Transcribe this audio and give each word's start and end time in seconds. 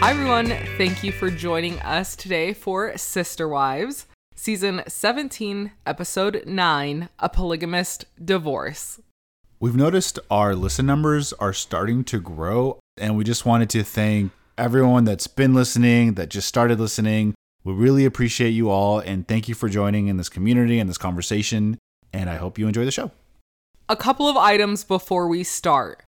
Hi, 0.00 0.12
everyone. 0.12 0.46
Thank 0.76 1.02
you 1.02 1.10
for 1.10 1.28
joining 1.28 1.80
us 1.80 2.14
today 2.14 2.52
for 2.52 2.96
Sister 2.96 3.48
Wives, 3.48 4.06
Season 4.36 4.84
17, 4.86 5.72
Episode 5.86 6.44
9 6.46 7.08
A 7.18 7.28
Polygamist 7.28 8.04
Divorce. 8.24 9.00
We've 9.58 9.74
noticed 9.74 10.20
our 10.30 10.54
listen 10.54 10.86
numbers 10.86 11.32
are 11.32 11.52
starting 11.52 12.04
to 12.04 12.20
grow, 12.20 12.78
and 12.96 13.16
we 13.16 13.24
just 13.24 13.44
wanted 13.44 13.70
to 13.70 13.82
thank 13.82 14.30
everyone 14.56 15.02
that's 15.02 15.26
been 15.26 15.52
listening, 15.52 16.14
that 16.14 16.28
just 16.28 16.46
started 16.46 16.78
listening. 16.78 17.34
We 17.64 17.72
really 17.72 18.04
appreciate 18.04 18.50
you 18.50 18.70
all, 18.70 19.00
and 19.00 19.26
thank 19.26 19.48
you 19.48 19.56
for 19.56 19.68
joining 19.68 20.06
in 20.06 20.16
this 20.16 20.28
community 20.28 20.78
and 20.78 20.88
this 20.88 20.96
conversation. 20.96 21.76
And 22.12 22.30
I 22.30 22.36
hope 22.36 22.56
you 22.56 22.68
enjoy 22.68 22.84
the 22.84 22.92
show. 22.92 23.10
A 23.88 23.96
couple 23.96 24.28
of 24.28 24.36
items 24.36 24.84
before 24.84 25.26
we 25.26 25.42
start. 25.42 26.04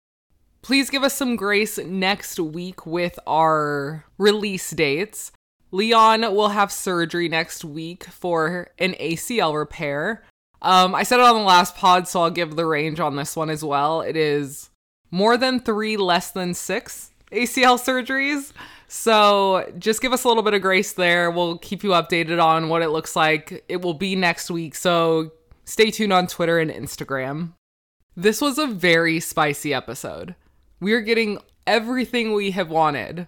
Please 0.62 0.90
give 0.90 1.04
us 1.04 1.14
some 1.14 1.36
grace 1.36 1.78
next 1.78 2.40
week 2.40 2.86
with 2.86 3.18
our 3.26 4.06
release 4.18 4.70
dates. 4.72 5.32
Leon 5.72 6.22
will 6.22 6.50
have 6.50 6.72
surgery 6.72 7.30
next 7.30 7.64
week 7.64 8.04
for 8.06 8.70
an 8.78 8.94
ACL 9.00 9.56
repair. 9.56 10.24
Um, 10.62 10.94
I 10.94 11.04
said 11.04 11.20
it 11.20 11.26
on 11.26 11.36
the 11.36 11.42
last 11.42 11.76
pod, 11.76 12.08
so 12.08 12.22
I'll 12.22 12.30
give 12.30 12.56
the 12.56 12.66
range 12.66 13.00
on 13.00 13.16
this 13.16 13.36
one 13.36 13.50
as 13.50 13.64
well. 13.64 14.02
It 14.02 14.18
is 14.18 14.70
more 15.12 15.38
than 15.38 15.60
three, 15.60 15.96
less 15.96 16.32
than 16.32 16.54
six 16.54 17.12
ACL 17.32 17.80
surgeries. 17.80 18.52
So 18.88 19.72
just 19.78 20.02
give 20.02 20.14
us 20.14 20.24
a 20.24 20.28
little 20.28 20.44
bit 20.44 20.56
of 20.56 20.62
grace 20.62 20.94
there. 20.94 21.30
We'll 21.30 21.60
keep 21.60 21.84
you 21.84 21.92
updated 21.92 22.44
on 22.44 22.70
what 22.70 22.82
it 22.82 22.90
looks 22.90 23.16
like. 23.16 23.64
It 23.70 23.82
will 23.82 23.94
be 23.94 24.16
next 24.16 24.50
week, 24.50 24.76
so 24.76 25.32
stay 25.64 25.92
tuned 25.92 26.12
on 26.12 26.28
Twitter 26.28 26.60
and 26.60 26.72
Instagram. 26.72 27.54
This 28.18 28.42
was 28.42 28.58
a 28.58 28.68
very 28.68 29.20
spicy 29.20 29.74
episode. 29.74 30.36
We're 30.80 31.02
getting 31.02 31.40
everything 31.68 32.34
we 32.34 32.52
have 32.52 32.70
wanted. 32.70 33.28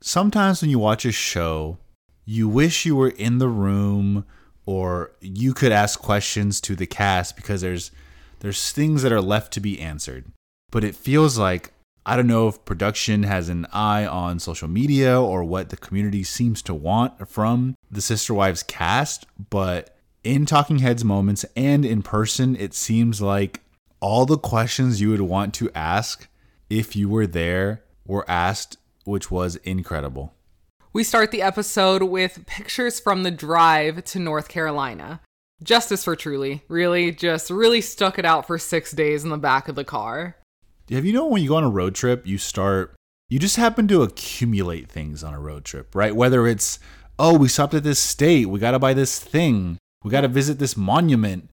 Sometimes 0.00 0.60
when 0.60 0.70
you 0.70 0.78
watch 0.78 1.04
a 1.04 1.12
show, 1.12 1.78
you 2.24 2.48
wish 2.48 2.84
you 2.84 2.96
were 2.96 3.10
in 3.10 3.38
the 3.38 3.48
room 3.48 4.24
or 4.66 5.12
you 5.20 5.52
could 5.54 5.72
ask 5.72 6.00
questions 6.00 6.60
to 6.62 6.76
the 6.76 6.86
cast 6.86 7.36
because 7.36 7.60
there's 7.60 7.90
there's 8.40 8.72
things 8.72 9.02
that 9.02 9.12
are 9.12 9.20
left 9.20 9.52
to 9.52 9.60
be 9.60 9.80
answered. 9.80 10.26
But 10.70 10.84
it 10.84 10.94
feels 10.94 11.38
like 11.38 11.72
I 12.06 12.16
don't 12.16 12.26
know 12.26 12.48
if 12.48 12.64
production 12.64 13.24
has 13.24 13.48
an 13.48 13.66
eye 13.72 14.06
on 14.06 14.38
social 14.38 14.68
media 14.68 15.20
or 15.20 15.44
what 15.44 15.68
the 15.68 15.76
community 15.76 16.24
seems 16.24 16.62
to 16.62 16.74
want 16.74 17.28
from 17.28 17.74
the 17.90 18.00
Sister 18.00 18.32
Wives 18.32 18.62
cast, 18.62 19.26
but 19.50 19.96
in 20.24 20.46
Talking 20.46 20.78
Heads 20.78 21.04
moments 21.04 21.44
and 21.54 21.84
in 21.84 22.02
person, 22.02 22.56
it 22.56 22.74
seems 22.74 23.20
like 23.20 23.60
all 24.00 24.24
the 24.24 24.38
questions 24.38 25.00
you 25.00 25.10
would 25.10 25.20
want 25.20 25.52
to 25.54 25.70
ask 25.74 26.26
if 26.70 26.94
you 26.94 27.08
were 27.08 27.26
there 27.26 27.82
were 28.06 28.28
asked, 28.30 28.78
which 29.04 29.30
was 29.30 29.56
incredible. 29.56 30.34
We 30.92 31.04
start 31.04 31.30
the 31.30 31.42
episode 31.42 32.04
with 32.04 32.46
pictures 32.46 32.98
from 32.98 33.22
the 33.22 33.30
drive 33.30 34.04
to 34.04 34.18
North 34.18 34.48
Carolina. 34.48 35.20
Justice 35.62 36.04
for 36.04 36.16
Truly. 36.16 36.62
Really, 36.68 37.12
just 37.12 37.50
really 37.50 37.80
stuck 37.80 38.18
it 38.18 38.24
out 38.24 38.46
for 38.46 38.58
six 38.58 38.92
days 38.92 39.24
in 39.24 39.30
the 39.30 39.36
back 39.36 39.68
of 39.68 39.74
the 39.74 39.84
car. 39.84 40.36
Have 40.90 41.04
you 41.04 41.12
know 41.12 41.26
when 41.26 41.42
you 41.42 41.48
go 41.50 41.56
on 41.56 41.64
a 41.64 41.70
road 41.70 41.94
trip, 41.94 42.26
you 42.26 42.38
start, 42.38 42.94
you 43.28 43.38
just 43.38 43.56
happen 43.56 43.86
to 43.88 44.02
accumulate 44.02 44.88
things 44.88 45.22
on 45.22 45.34
a 45.34 45.40
road 45.40 45.64
trip, 45.64 45.94
right? 45.94 46.16
Whether 46.16 46.46
it's, 46.46 46.80
oh, 47.18 47.36
we 47.38 47.46
stopped 47.46 47.74
at 47.74 47.84
this 47.84 48.00
state, 48.00 48.46
we 48.46 48.58
got 48.58 48.72
to 48.72 48.80
buy 48.80 48.94
this 48.94 49.20
thing, 49.20 49.78
we 50.02 50.10
got 50.10 50.22
to 50.22 50.28
visit 50.28 50.58
this 50.58 50.76
monument. 50.76 51.50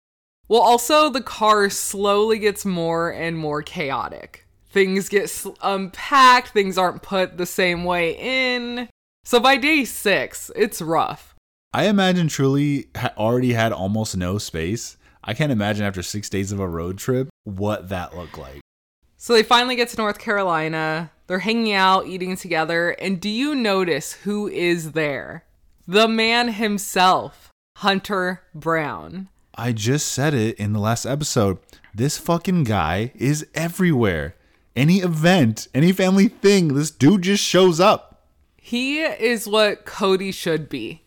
Well, 0.49 0.63
also, 0.63 1.11
the 1.11 1.21
car 1.21 1.69
slowly 1.69 2.39
gets 2.39 2.65
more 2.65 3.11
and 3.11 3.37
more 3.37 3.63
chaotic 3.63 4.46
things 4.77 5.09
get 5.09 5.47
unpacked, 5.63 6.49
things 6.49 6.77
aren't 6.77 7.01
put 7.01 7.39
the 7.39 7.47
same 7.47 7.85
way 7.85 8.15
in. 8.19 8.91
So 9.25 9.41
by 9.41 9.57
day 9.57 9.87
six, 9.87 10.51
it's 10.55 10.83
rough. 10.83 11.35
I 11.73 11.87
imagine 11.87 12.29
Truly 12.29 12.89
ha- 12.95 13.15
already 13.17 13.55
had 13.55 13.73
almost 13.73 14.19
no 14.19 14.37
space. 14.37 14.99
I 15.25 15.33
can't 15.33 15.51
imagine 15.51 15.87
after 15.87 16.03
six 16.03 16.29
days 16.29 16.53
of 16.53 16.61
a 16.61 16.69
road 16.69 16.99
trip 16.99 17.31
what 17.45 17.89
that 17.89 18.15
looked 18.15 18.37
like. 18.37 18.61
So 19.17 19.33
they 19.33 19.43
finally 19.43 19.77
get 19.77 19.89
to 19.89 19.97
North 19.97 20.19
Carolina. 20.19 21.11
They're 21.27 21.39
hanging 21.39 21.73
out, 21.73 22.07
eating 22.07 22.37
together. 22.37 22.91
And 22.91 23.19
do 23.19 23.31
you 23.31 23.55
notice 23.55 24.13
who 24.13 24.47
is 24.47 24.93
there? 24.93 25.45
The 25.89 26.07
man 26.07 26.53
himself, 26.53 27.49
Hunter 27.79 28.43
Brown. 28.55 29.31
I 29.55 29.73
just 29.73 30.09
said 30.09 30.35
it 30.35 30.59
in 30.59 30.75
the 30.75 30.81
last 30.81 31.07
episode. 31.07 31.61
This 31.95 32.19
fucking 32.19 32.65
guy 32.65 33.13
is 33.15 33.47
everywhere 33.55 34.35
any 34.77 34.99
event, 34.99 35.69
any 35.75 35.91
family 35.91 36.29
thing, 36.29 36.75
this 36.75 36.91
dude 36.91 37.23
just 37.23 37.43
shows 37.43 37.81
up. 37.81 38.27
He 38.57 39.01
is 39.01 39.49
what 39.49 39.87
Kody 39.87 40.33
should 40.33 40.69
be. 40.69 41.03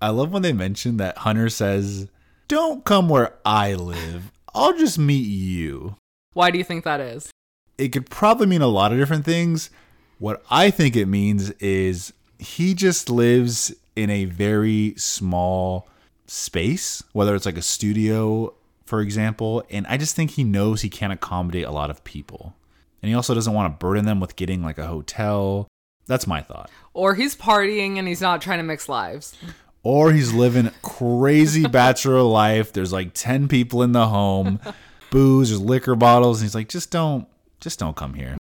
I 0.00 0.10
love 0.10 0.32
when 0.32 0.42
they 0.42 0.52
mention 0.52 0.98
that 0.98 1.18
Hunter 1.18 1.48
says, 1.48 2.08
Don't 2.46 2.84
come 2.84 3.08
where 3.08 3.34
I 3.44 3.74
live. 3.74 4.30
I'll 4.54 4.76
just 4.76 4.98
meet 4.98 5.26
you. 5.26 5.96
Why 6.34 6.50
do 6.50 6.58
you 6.58 6.64
think 6.64 6.84
that 6.84 7.00
is? 7.00 7.30
It 7.78 7.88
could 7.88 8.10
probably 8.10 8.46
mean 8.46 8.62
a 8.62 8.66
lot 8.66 8.92
of 8.92 8.98
different 8.98 9.24
things. 9.24 9.70
What 10.18 10.44
I 10.50 10.70
think 10.70 10.94
it 10.94 11.06
means 11.06 11.50
is 11.52 12.12
he 12.38 12.74
just 12.74 13.08
lives 13.08 13.74
in 13.96 14.10
a 14.10 14.26
very 14.26 14.94
small 14.96 15.88
space, 16.26 17.02
whether 17.12 17.34
it's 17.34 17.46
like 17.46 17.56
a 17.56 17.62
studio, 17.62 18.54
for 18.84 19.00
example. 19.00 19.64
And 19.70 19.86
I 19.86 19.96
just 19.96 20.14
think 20.14 20.32
he 20.32 20.44
knows 20.44 20.82
he 20.82 20.90
can't 20.90 21.12
accommodate 21.12 21.64
a 21.64 21.72
lot 21.72 21.90
of 21.90 22.04
people 22.04 22.54
and 23.04 23.10
he 23.10 23.14
also 23.14 23.34
doesn't 23.34 23.52
want 23.52 23.70
to 23.70 23.78
burden 23.78 24.06
them 24.06 24.18
with 24.18 24.34
getting 24.34 24.62
like 24.62 24.78
a 24.78 24.86
hotel. 24.86 25.68
That's 26.06 26.26
my 26.26 26.40
thought. 26.40 26.70
Or 26.94 27.14
he's 27.14 27.36
partying 27.36 27.98
and 27.98 28.08
he's 28.08 28.22
not 28.22 28.40
trying 28.40 28.60
to 28.60 28.62
mix 28.62 28.88
lives. 28.88 29.36
Or 29.82 30.10
he's 30.10 30.32
living 30.32 30.70
crazy 30.80 31.66
bachelor 31.68 32.22
life. 32.22 32.72
There's 32.72 32.94
like 32.94 33.10
10 33.12 33.46
people 33.46 33.82
in 33.82 33.92
the 33.92 34.06
home, 34.06 34.58
booze, 35.10 35.50
there's 35.50 35.60
liquor 35.60 35.94
bottles, 35.94 36.40
and 36.40 36.46
he's 36.46 36.54
like, 36.54 36.70
just 36.70 36.90
don't, 36.90 37.28
just 37.60 37.78
don't 37.78 37.94
come 37.94 38.14
here. 38.14 38.38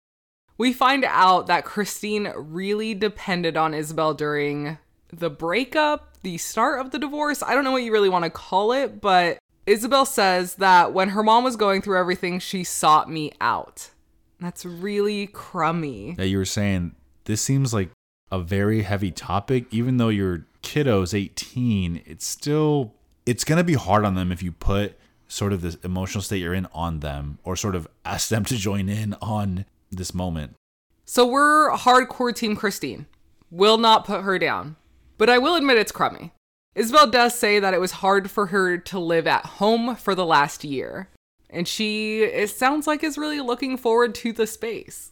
We 0.57 0.73
find 0.73 1.05
out 1.05 1.47
that 1.47 1.63
Christine 1.63 2.33
really 2.35 2.93
depended 2.93 3.55
on 3.55 3.71
Ysabel 3.71 4.17
during 4.17 4.77
the 5.07 5.29
breakup, 5.29 6.17
the 6.21 6.37
start 6.37 6.81
of 6.81 6.91
the 6.91 6.99
divorce. 6.99 7.41
I 7.41 7.53
don't 7.53 7.63
know 7.63 7.71
what 7.71 7.83
you 7.83 7.93
really 7.93 8.09
want 8.09 8.25
to 8.25 8.29
call 8.29 8.73
it, 8.73 8.99
but 8.99 9.37
Ysabel 9.65 10.05
says 10.05 10.55
that 10.55 10.91
when 10.91 11.07
her 11.09 11.23
mom 11.23 11.45
was 11.45 11.55
going 11.55 11.81
through 11.81 11.97
everything, 11.97 12.39
she 12.39 12.65
sought 12.65 13.09
me 13.09 13.31
out. 13.39 13.91
That's 14.39 14.66
really 14.66 15.27
crummy. 15.27 16.13
That 16.13 16.27
you 16.27 16.38
were 16.38 16.45
saying 16.45 16.95
this 17.25 17.41
seems 17.41 17.73
like 17.73 17.91
a 18.31 18.39
very 18.39 18.83
heavy 18.83 19.11
topic, 19.11 19.66
even 19.72 19.97
though 19.97 20.09
your 20.09 20.45
kiddo's 20.61 21.13
18, 21.13 22.01
it's 22.05 22.25
still 22.25 22.94
it's 23.25 23.44
gonna 23.44 23.63
be 23.63 23.73
hard 23.73 24.05
on 24.05 24.16
them 24.16 24.31
if 24.31 24.41
you 24.41 24.51
put 24.51 24.97
sort 25.27 25.53
of 25.53 25.61
this 25.61 25.75
emotional 25.83 26.22
state 26.22 26.41
you're 26.41 26.53
in 26.53 26.67
on 26.73 27.01
them 27.01 27.38
or 27.44 27.55
sort 27.55 27.75
of 27.75 27.88
ask 28.03 28.29
them 28.29 28.44
to 28.45 28.55
join 28.55 28.89
in 28.89 29.16
on 29.22 29.66
this 29.91 30.13
moment. 30.13 30.56
So 31.06 31.25
we're 31.25 31.71
hardcore 31.71 32.33
team 32.33 32.56
Christine. 32.56 33.06
Will 33.51 33.77
not 33.77 34.06
put 34.06 34.21
her 34.21 34.39
down. 34.39 34.75
But 35.17 35.29
I 35.29 35.38
will 35.38 35.56
admit 35.56 35.77
it's 35.77 35.91
crummy. 35.91 36.31
Ysabel 36.75 37.11
does 37.11 37.35
say 37.35 37.59
that 37.59 37.73
it 37.73 37.81
was 37.81 37.94
hard 37.94 38.31
for 38.31 38.47
her 38.47 38.77
to 38.77 39.00
live 39.00 39.27
at 39.27 39.45
home 39.45 39.95
for 39.95 40.16
the 40.16 40.25
last 40.25 40.63
year 40.63 41.09
and 41.49 41.67
she 41.67 42.23
it 42.23 42.49
sounds 42.49 42.87
like 42.87 43.03
is 43.03 43.17
really 43.17 43.41
looking 43.41 43.77
forward 43.77 44.15
to 44.15 44.33
the 44.33 44.47
space. 44.47 45.11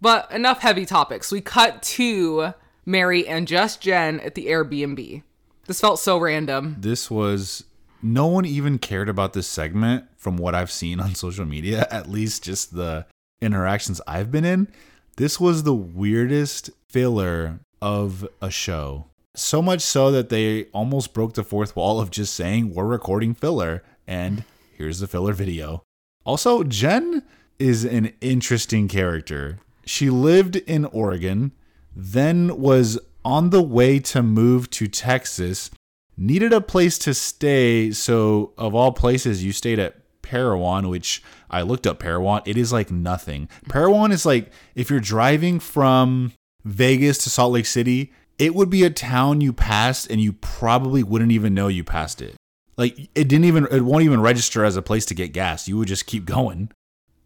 But 0.00 0.30
enough 0.32 0.60
heavy 0.60 0.86
topics. 0.86 1.30
We 1.30 1.40
cut 1.40 1.82
to 1.82 2.54
Meri 2.86 3.28
and 3.28 3.46
just 3.46 3.80
Jen 3.80 4.20
at 4.20 4.34
the 4.34 4.46
Airbnb. 4.46 5.22
This 5.66 5.80
felt 5.80 6.00
so 6.00 6.18
random. 6.18 6.76
This 6.80 7.10
was 7.10 7.64
no 8.02 8.26
one 8.26 8.46
even 8.46 8.78
cared 8.78 9.08
about 9.08 9.34
this 9.34 9.46
segment 9.46 10.04
from 10.16 10.36
what 10.36 10.54
I've 10.54 10.70
seen 10.70 11.00
on 11.00 11.14
social 11.14 11.44
media, 11.44 11.86
at 11.90 12.08
least 12.08 12.44
just 12.44 12.74
the 12.74 13.06
interactions 13.40 14.00
I've 14.06 14.30
been 14.30 14.44
in. 14.44 14.68
This 15.16 15.38
was 15.38 15.62
the 15.62 15.74
weirdest 15.74 16.70
filler 16.88 17.60
of 17.82 18.26
a 18.40 18.50
show. 18.50 19.06
So 19.34 19.62
much 19.62 19.80
so 19.80 20.10
that 20.10 20.28
they 20.28 20.64
almost 20.72 21.14
broke 21.14 21.34
the 21.34 21.44
fourth 21.44 21.76
wall 21.76 22.00
of 22.00 22.10
just 22.10 22.34
saying, 22.34 22.74
We're 22.74 22.84
recording 22.84 23.34
filler. 23.34 23.82
And 24.06 24.44
Here's 24.80 25.00
the 25.00 25.06
filler 25.06 25.34
video. 25.34 25.82
Also, 26.24 26.64
Jen 26.64 27.22
is 27.58 27.84
an 27.84 28.14
interesting 28.22 28.88
character. 28.88 29.58
She 29.84 30.08
lived 30.08 30.56
in 30.56 30.86
Oregon, 30.86 31.52
then 31.94 32.58
was 32.58 32.98
on 33.22 33.50
the 33.50 33.62
way 33.62 33.98
to 33.98 34.22
move 34.22 34.70
to 34.70 34.88
Texas, 34.88 35.70
needed 36.16 36.54
a 36.54 36.62
place 36.62 36.96
to 37.00 37.12
stay. 37.12 37.90
So, 37.90 38.54
of 38.56 38.74
all 38.74 38.92
places, 38.92 39.44
you 39.44 39.52
stayed 39.52 39.78
at 39.78 39.96
Parowan, 40.22 40.88
which 40.88 41.22
I 41.50 41.60
looked 41.60 41.86
up 41.86 41.98
Parowan. 41.98 42.40
It 42.46 42.56
is 42.56 42.72
like 42.72 42.90
nothing. 42.90 43.50
Parowan 43.68 44.12
is 44.12 44.24
like 44.24 44.50
if 44.74 44.88
you're 44.88 44.98
driving 44.98 45.60
from 45.60 46.32
Vegas 46.64 47.18
to 47.24 47.28
Salt 47.28 47.52
Lake 47.52 47.66
City, 47.66 48.14
it 48.38 48.54
would 48.54 48.70
be 48.70 48.84
a 48.84 48.88
town 48.88 49.42
you 49.42 49.52
passed 49.52 50.10
and 50.10 50.22
you 50.22 50.32
probably 50.32 51.02
wouldn't 51.02 51.32
even 51.32 51.52
know 51.52 51.68
you 51.68 51.84
passed 51.84 52.22
it. 52.22 52.34
Like 52.80 52.98
it 53.14 53.28
didn't 53.28 53.44
even 53.44 53.68
it 53.70 53.82
won't 53.82 54.04
even 54.04 54.22
register 54.22 54.64
as 54.64 54.74
a 54.74 54.80
place 54.80 55.04
to 55.06 55.14
get 55.14 55.34
gas. 55.34 55.68
You 55.68 55.76
would 55.76 55.88
just 55.88 56.06
keep 56.06 56.24
going. 56.24 56.72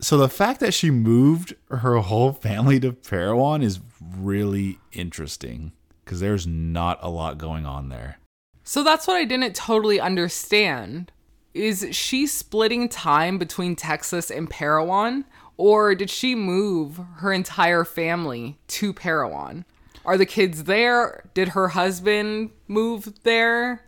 So 0.01 0.19
the 0.19 0.29
fact 0.29 0.59
that 0.59 0.75
she 0.75 0.91
moved 0.91 1.55
her 1.71 1.97
whole 1.99 2.33
family 2.33 2.81
to 2.81 2.93
Parowan 2.93 3.63
is 3.63 3.79
really 4.17 4.81
interesting 4.91 5.71
because 6.05 6.19
there's 6.19 6.45
not 6.45 6.99
a 7.03 7.09
lot 7.09 7.39
going 7.39 7.67
on 7.67 7.89
there. 7.89 8.19
So 8.65 8.83
that's 8.83 9.07
what 9.07 9.15
I 9.15 9.25
didn't 9.25 9.55
totally 9.55 10.01
understand. 10.01 11.13
Is 11.55 11.87
she 11.93 12.27
splitting 12.27 12.89
time 12.89 13.39
between 13.39 13.77
Texas 13.77 14.33
and 14.33 14.51
Parowan? 14.51 15.25
Or 15.57 15.95
did 15.95 16.11
she 16.11 16.35
move 16.35 16.99
her 17.19 17.33
entire 17.33 17.85
family 17.85 18.59
to 18.67 18.93
Parowan? 18.93 19.65
Are 20.05 20.19
the 20.19 20.27
kids 20.27 20.65
there? 20.65 21.31
Did 21.33 21.51
her 21.51 21.69
husband 21.69 22.51
move 22.67 23.23
there? 23.23 23.83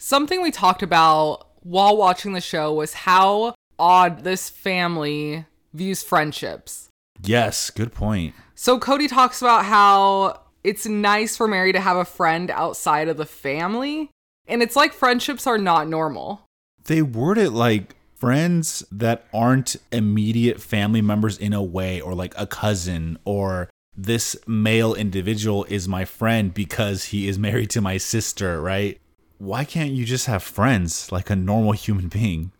Something 0.00 0.42
we 0.42 0.52
talked 0.52 0.84
about 0.84 1.48
while 1.62 1.96
watching 1.96 2.32
the 2.32 2.40
show 2.40 2.72
was 2.72 2.94
how 2.94 3.54
odd 3.80 4.22
this 4.22 4.48
family 4.48 5.44
views 5.74 6.04
friendships. 6.04 6.88
Yes, 7.20 7.70
good 7.70 7.92
point. 7.92 8.36
So 8.54 8.78
Kody 8.78 9.08
talks 9.08 9.42
about 9.42 9.64
how 9.64 10.40
it's 10.62 10.86
nice 10.86 11.36
for 11.36 11.48
Meri 11.48 11.72
to 11.72 11.80
have 11.80 11.96
a 11.96 12.04
friend 12.04 12.48
outside 12.52 13.08
of 13.08 13.16
the 13.16 13.26
family, 13.26 14.10
and 14.46 14.62
it's 14.62 14.76
like 14.76 14.92
friendships 14.92 15.48
are 15.48 15.58
not 15.58 15.88
normal. 15.88 16.42
They 16.84 17.02
word 17.02 17.36
it 17.36 17.50
like 17.50 17.96
friends 18.14 18.84
that 18.92 19.26
aren't 19.34 19.74
immediate 19.90 20.60
family 20.60 21.02
members 21.02 21.36
in 21.38 21.52
a 21.52 21.62
way, 21.62 22.00
or 22.00 22.14
like 22.14 22.34
a 22.38 22.46
cousin, 22.46 23.18
or 23.24 23.68
this 23.96 24.36
male 24.46 24.94
individual 24.94 25.64
is 25.64 25.88
my 25.88 26.04
friend 26.04 26.54
because 26.54 27.06
he 27.06 27.26
is 27.26 27.36
married 27.36 27.70
to 27.70 27.80
my 27.80 27.96
sister, 27.96 28.62
right? 28.62 29.00
Why 29.38 29.64
can't 29.64 29.92
you 29.92 30.04
just 30.04 30.26
have 30.26 30.42
friends 30.42 31.12
like 31.12 31.30
a 31.30 31.36
normal 31.36 31.72
human 31.72 32.08
being? 32.08 32.52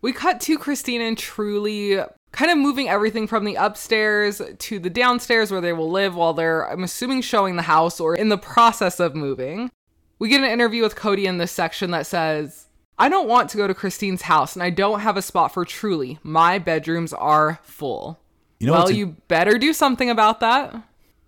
We 0.00 0.12
cut 0.12 0.40
to 0.42 0.58
Christine 0.58 1.00
and 1.00 1.16
truly 1.16 1.98
kind 2.32 2.50
of 2.50 2.58
moving 2.58 2.88
everything 2.88 3.26
from 3.26 3.44
the 3.44 3.54
upstairs 3.54 4.40
to 4.58 4.78
the 4.78 4.90
downstairs 4.90 5.50
where 5.50 5.62
they 5.62 5.72
will 5.72 5.90
live 5.90 6.14
while 6.14 6.34
they're, 6.34 6.70
I'm 6.70 6.84
assuming, 6.84 7.22
showing 7.22 7.56
the 7.56 7.62
house 7.62 7.98
or 7.98 8.14
in 8.14 8.28
the 8.28 8.38
process 8.38 9.00
of 9.00 9.16
moving. 9.16 9.70
We 10.18 10.28
get 10.28 10.42
an 10.42 10.50
interview 10.50 10.82
with 10.82 10.96
Kody 10.96 11.24
in 11.24 11.38
this 11.38 11.52
section 11.52 11.90
that 11.92 12.06
says, 12.06 12.66
I 12.98 13.08
don't 13.08 13.28
want 13.28 13.48
to 13.50 13.56
go 13.56 13.66
to 13.66 13.74
Christine's 13.74 14.22
house 14.22 14.54
and 14.54 14.62
I 14.62 14.70
don't 14.70 15.00
have 15.00 15.16
a 15.16 15.22
spot 15.22 15.54
for 15.54 15.64
truly. 15.64 16.18
My 16.22 16.58
bedrooms 16.58 17.12
are 17.12 17.60
full. 17.62 18.20
You 18.60 18.66
know 18.66 18.72
well, 18.74 18.90
you 18.90 19.16
better 19.28 19.56
do 19.56 19.72
something 19.72 20.10
about 20.10 20.40
that. 20.40 20.74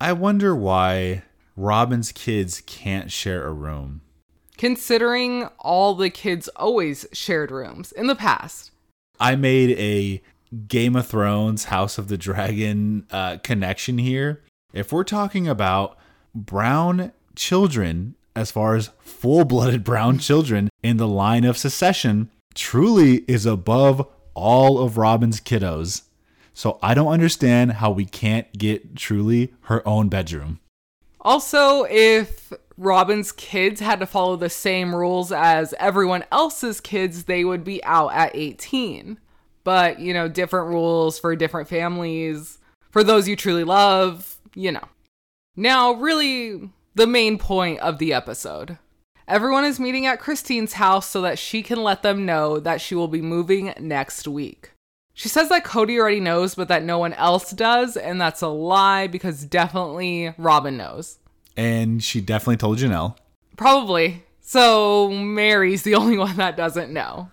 I 0.01 0.13
wonder 0.13 0.55
why 0.55 1.23
Robyn's 1.57 2.13
kids 2.13 2.63
can't 2.67 3.11
share 3.11 3.47
a 3.47 3.53
room. 3.53 4.03
Considering 4.61 5.47
all 5.59 5.95
the 5.95 6.11
kids 6.11 6.47
always 6.49 7.07
shared 7.15 7.51
rooms 7.51 7.93
in 7.93 8.09
the 8.09 8.15
past. 8.15 8.73
I 9.19 9.35
made 9.35 9.71
a 9.79 10.21
Game 10.69 10.97
of 10.97 11.07
Thrones, 11.07 11.65
House 11.65 11.97
of 11.97 12.09
the 12.09 12.19
Dragon 12.19 13.07
uh, 13.11 13.39
connection 13.43 13.97
here. 13.97 14.43
If 14.75 14.93
we're 14.93 15.05
talking 15.05 15.49
about 15.49 15.97
brown 16.35 17.13
children, 17.35 18.17
as 18.37 18.51
far 18.51 18.75
as 18.75 18.91
full 18.99 19.47
blooded 19.47 19.83
brown 19.93 20.19
children 20.19 20.69
in 20.83 20.99
the 20.99 21.09
line 21.09 21.45
of 21.45 21.57
succession, 21.57 22.31
truly 22.55 23.25
is 23.27 23.47
above 23.47 24.07
all 24.35 24.79
of 24.79 24.99
Robyn's 24.99 25.41
kiddos. 25.41 26.03
So 26.53 26.79
I 26.83 26.93
don't 26.93 27.09
understand 27.09 27.73
how 27.73 27.93
we 27.93 28.05
can't 28.05 28.53
get 28.53 28.95
truly 28.95 29.55
her 29.63 29.83
own 29.89 30.11
bedroom. 30.11 30.61
Also, 31.23 31.85
if 31.85 32.53
Robyn's 32.81 33.31
kids 33.31 33.81
had 33.81 34.01
to 34.01 34.07
follow 34.07 34.37
the 34.37 34.51
same 34.51 34.95
rules 34.95 35.31
as 35.31 35.75
everyone 35.79 36.25
else's 36.33 36.81
kids, 36.81 37.25
they 37.25 37.45
would 37.45 37.63
be 37.63 37.83
out 37.85 38.13
at 38.13 38.35
18 38.35 39.19
but 39.65 40.01
you 40.01 40.13
know, 40.13 40.29
different 40.29 40.69
rules 40.69 41.19
for 41.19 41.37
different 41.37 41.69
families. 41.69 42.59
For 42.91 43.05
those 43.05 43.29
you 43.29 43.37
truly 43.37 43.65
love, 43.65 44.39
you 44.55 44.73
know. 44.73 44.89
Now, 45.57 45.93
really, 45.93 46.71
the 46.95 47.07
main 47.07 47.39
point 47.39 47.81
of 47.81 47.99
the 47.99 48.13
episode. 48.13 48.79
Everyone 49.29 49.65
is 49.65 49.79
meeting 49.79 50.07
at 50.07 50.19
Christine's 50.19 50.73
house 50.73 51.07
so 51.07 51.21
that 51.21 51.39
she 51.39 51.63
can 51.63 51.85
let 51.85 52.03
them 52.03 52.27
know 52.27 52.59
that 52.59 52.81
she 52.81 52.97
will 52.97 53.07
be 53.07 53.23
moving 53.23 53.73
next 53.79 54.27
week. 54.27 54.73
She 55.15 55.29
says 55.29 55.49
that 55.51 55.63
Cody 55.63 56.01
already 56.01 56.19
knows, 56.19 56.57
but 56.57 56.67
that 56.67 56.83
no 56.83 56.99
one 56.99 57.13
else 57.13 57.53
does, 57.53 57.97
and 57.97 58.21
that's 58.21 58.43
a 58.43 58.49
lie 58.49 59.07
because 59.07 59.45
definitely 59.45 60.35
Robyn 60.37 60.77
knows. 60.77 61.20
And 61.61 62.03
she 62.03 62.23
definitely 62.23 62.57
told 62.57 62.79
Janelle. 62.79 63.19
Probably. 63.55 64.25
So 64.41 65.11
Meri's 65.11 65.83
the 65.83 65.95
only 66.01 66.17
one 66.17 66.39
that 66.39 66.57
doesn't 66.57 66.91
know. 66.91 67.31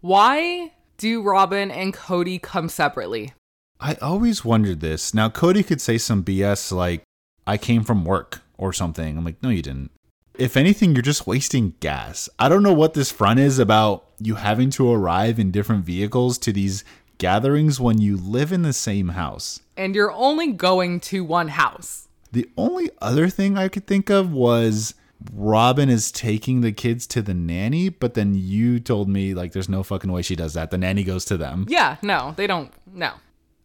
Why 0.00 0.72
do 0.96 1.22
Robyn 1.22 1.70
and 1.70 1.94
Kody 1.94 2.42
come 2.42 2.68
separately? 2.68 3.32
I 3.78 3.94
always 4.02 4.44
wondered 4.44 4.80
this. 4.80 5.14
Now, 5.14 5.28
Kody 5.28 5.64
could 5.64 5.80
say 5.80 5.98
some 5.98 6.24
BS 6.24 6.72
like, 6.72 7.04
I 7.46 7.56
came 7.58 7.84
from 7.84 8.04
work 8.04 8.40
or 8.58 8.72
something. 8.72 9.16
I'm 9.16 9.24
like, 9.24 9.40
no, 9.40 9.50
you 9.50 9.62
didn't. 9.62 9.92
If 10.36 10.56
anything, 10.56 10.92
you're 10.92 11.02
just 11.02 11.28
wasting 11.28 11.74
gas. 11.78 12.28
I 12.40 12.48
don't 12.48 12.64
know 12.64 12.72
what 12.72 12.94
this 12.94 13.12
front 13.12 13.38
is 13.38 13.60
about 13.60 14.04
you 14.18 14.34
having 14.34 14.70
to 14.70 14.92
arrive 14.92 15.38
in 15.38 15.52
different 15.52 15.84
vehicles 15.84 16.38
to 16.38 16.52
these 16.52 16.82
gatherings 17.18 17.78
when 17.78 18.00
you 18.00 18.16
live 18.16 18.50
in 18.50 18.62
the 18.62 18.72
same 18.72 19.10
house. 19.10 19.60
And 19.76 19.94
you're 19.94 20.10
only 20.10 20.50
going 20.50 20.98
to 21.00 21.22
one 21.22 21.48
house. 21.48 22.08
The 22.32 22.48
only 22.56 22.90
other 23.00 23.28
thing 23.28 23.58
I 23.58 23.68
could 23.68 23.86
think 23.86 24.10
of 24.10 24.32
was 24.32 24.94
Robyn 25.32 25.88
is 25.88 26.10
taking 26.10 26.60
the 26.60 26.72
kids 26.72 27.06
to 27.08 27.22
the 27.22 27.34
nanny, 27.34 27.88
but 27.88 28.14
then 28.14 28.34
you 28.34 28.80
told 28.80 29.08
me 29.08 29.34
like 29.34 29.52
there's 29.52 29.68
no 29.68 29.82
fucking 29.82 30.10
way 30.10 30.22
she 30.22 30.36
does 30.36 30.54
that. 30.54 30.70
The 30.70 30.78
nanny 30.78 31.04
goes 31.04 31.24
to 31.26 31.36
them. 31.36 31.66
Yeah, 31.68 31.96
no, 32.02 32.34
they 32.36 32.46
don't. 32.46 32.72
No. 32.92 33.12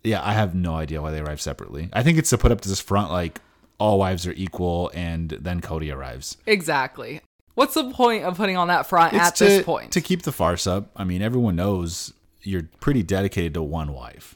Yeah, 0.03 0.21
I 0.23 0.33
have 0.33 0.53
no 0.53 0.75
idea 0.75 1.01
why 1.01 1.11
they 1.11 1.19
arrive 1.19 1.41
separately. 1.41 1.89
I 1.93 2.03
think 2.03 2.17
it's 2.17 2.29
to 2.31 2.37
put 2.37 2.51
up 2.51 2.61
to 2.61 2.69
this 2.69 2.81
front 2.81 3.11
like 3.11 3.39
all 3.79 3.99
wives 3.99 4.25
are 4.27 4.33
equal, 4.33 4.91
and 4.93 5.29
then 5.29 5.61
Kody 5.61 5.93
arrives. 5.93 6.37
Exactly. 6.45 7.21
What's 7.55 7.73
the 7.73 7.89
point 7.91 8.23
of 8.23 8.37
putting 8.37 8.57
on 8.57 8.67
that 8.67 8.85
front 8.85 9.13
it's 9.13 9.23
at 9.23 9.35
to, 9.37 9.43
this 9.45 9.65
point? 9.65 9.91
To 9.93 10.01
keep 10.01 10.23
the 10.23 10.31
farce 10.31 10.67
up. 10.67 10.89
I 10.95 11.03
mean, 11.05 11.21
everyone 11.21 11.55
knows 11.55 12.13
you're 12.41 12.69
pretty 12.79 13.01
dedicated 13.01 13.53
to 13.55 13.63
one 13.63 13.93
wife. 13.93 14.35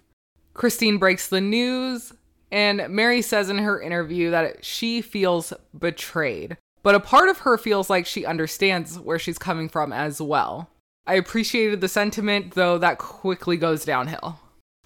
Christine 0.53 0.97
breaks 0.97 1.27
the 1.27 1.41
news, 1.41 2.13
and 2.51 2.87
Meri 2.89 3.21
says 3.21 3.49
in 3.49 3.59
her 3.59 3.81
interview 3.81 4.31
that 4.31 4.63
she 4.65 5.01
feels 5.01 5.53
betrayed. 5.77 6.57
But 6.81 6.95
a 6.95 6.99
part 6.99 7.29
of 7.29 7.39
her 7.39 7.57
feels 7.57 7.89
like 7.89 8.05
she 8.05 8.25
understands 8.25 8.97
where 8.97 9.19
she's 9.19 9.37
coming 9.37 9.69
from 9.69 9.91
as 9.91 10.21
well. 10.21 10.69
I 11.05 11.15
appreciated 11.15 11.81
the 11.81 11.87
sentiment, 11.87 12.53
though 12.53 12.77
that 12.77 12.97
quickly 12.97 13.57
goes 13.57 13.83
downhill. 13.83 14.39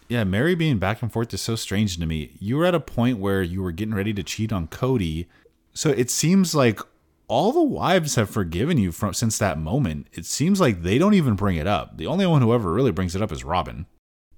Yeah, 0.09 0.23
Meri 0.23 0.55
being 0.55 0.79
back 0.79 1.01
and 1.01 1.11
forth 1.11 1.33
is 1.33 1.41
so 1.41 1.55
strange 1.55 1.97
to 1.97 2.05
me. 2.05 2.35
You 2.39 2.57
were 2.57 2.65
at 2.65 2.75
a 2.75 2.79
point 2.79 3.19
where 3.19 3.41
you 3.41 3.61
were 3.61 3.71
getting 3.71 3.95
ready 3.95 4.13
to 4.13 4.23
cheat 4.23 4.51
on 4.51 4.67
Kody. 4.67 5.27
So 5.73 5.89
it 5.89 6.09
seems 6.09 6.53
like 6.53 6.79
all 7.27 7.51
the 7.51 7.63
wives 7.63 8.15
have 8.15 8.29
forgiven 8.29 8.77
you 8.77 8.91
from 8.91 9.13
since 9.13 9.37
that 9.37 9.57
moment. 9.57 10.07
It 10.13 10.25
seems 10.25 10.59
like 10.59 10.81
they 10.81 10.97
don't 10.97 11.13
even 11.13 11.35
bring 11.35 11.57
it 11.57 11.67
up. 11.67 11.97
The 11.97 12.07
only 12.07 12.25
one 12.27 12.41
who 12.41 12.53
ever 12.53 12.71
really 12.71 12.91
brings 12.91 13.15
it 13.15 13.21
up 13.21 13.31
is 13.31 13.43
Robyn. 13.43 13.85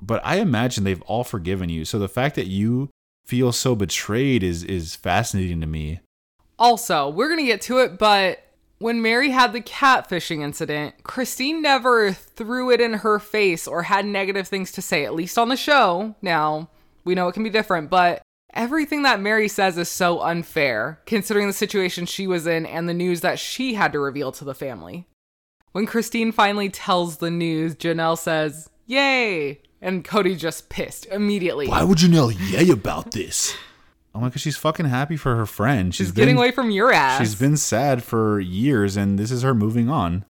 But 0.02 0.22
I 0.24 0.38
imagine 0.38 0.84
they've 0.84 1.02
all 1.04 1.24
forgiven 1.24 1.70
you. 1.70 1.84
So 1.84 2.00
the 2.00 2.08
fact 2.08 2.36
that 2.36 2.48
you 2.48 2.90
feel 3.26 3.52
so 3.52 3.76
betrayed 3.76 4.44
is 4.44 4.64
is 4.64 4.96
fascinating 4.96 5.62
to 5.62 5.68
me. 5.68 6.00
Also, 6.58 7.10
we're 7.10 7.28
going 7.28 7.40
to 7.40 7.46
get 7.46 7.62
to 7.62 7.80
it, 7.80 7.98
but 7.98 8.46
when 8.78 9.02
Meri 9.02 9.32
had 9.32 9.52
the 9.52 9.62
catfishing 9.62 10.42
incident, 10.42 11.04
Christine 11.04 11.62
never 11.62 12.12
threw 12.12 12.72
it 12.72 12.80
in 12.80 12.94
her 12.94 13.20
face 13.20 13.68
or 13.68 13.84
had 13.84 14.06
negative 14.06 14.48
things 14.48 14.72
to 14.74 14.82
say, 14.82 15.06
at 15.06 15.14
least 15.14 15.38
on 15.38 15.50
the 15.50 15.58
show. 15.58 16.16
Now, 16.22 16.70
we 17.04 17.16
know 17.16 17.28
it 17.28 17.34
can 17.34 17.44
be 17.44 17.50
different, 17.50 17.90
but 17.90 18.22
everything 18.54 19.04
that 19.04 19.22
Meri 19.22 19.48
says 19.48 19.78
is 19.78 19.90
so 19.90 20.22
unfair, 20.22 21.02
considering 21.06 21.48
the 21.48 21.54
situation 21.54 22.06
she 22.06 22.28
was 22.28 22.48
in 22.48 22.66
and 22.66 22.88
the 22.88 22.94
news 22.94 23.22
that 23.22 23.40
she 23.40 23.74
had 23.74 23.92
to 23.94 24.00
reveal 24.00 24.32
to 24.34 24.46
the 24.46 24.56
family. 24.56 25.08
When 25.72 25.86
Christine 25.86 26.32
finally 26.32 26.70
tells 26.70 27.18
the 27.18 27.32
news, 27.32 27.76
Janelle 27.76 28.18
says, 28.18 28.70
Yay! 28.86 29.62
And 29.86 30.04
Kody 30.04 30.36
just 30.36 30.68
pissed 30.68 31.06
immediately. 31.06 31.68
Why 31.68 31.84
would 31.84 32.00
Janelle 32.00 32.36
yay 32.50 32.72
about 32.72 33.12
this? 33.12 33.56
Oh 34.16 34.18
I'm 34.18 34.24
like, 34.24 34.36
she's 34.36 34.58
fucking 34.58 34.88
happy 34.88 35.16
for 35.16 35.36
her 35.36 35.46
friend. 35.46 35.94
She's, 35.94 36.08
she's 36.08 36.12
getting 36.12 36.34
been, 36.34 36.40
away 36.40 36.52
from 36.52 36.72
your 36.72 36.92
ass. 36.92 37.20
She's 37.20 37.36
been 37.36 37.56
sad 37.56 38.02
for 38.02 38.40
years, 38.40 38.98
and 38.98 39.20
this 39.20 39.30
is 39.30 39.44
her 39.44 39.54
moving 39.54 39.88
on. 39.88 40.26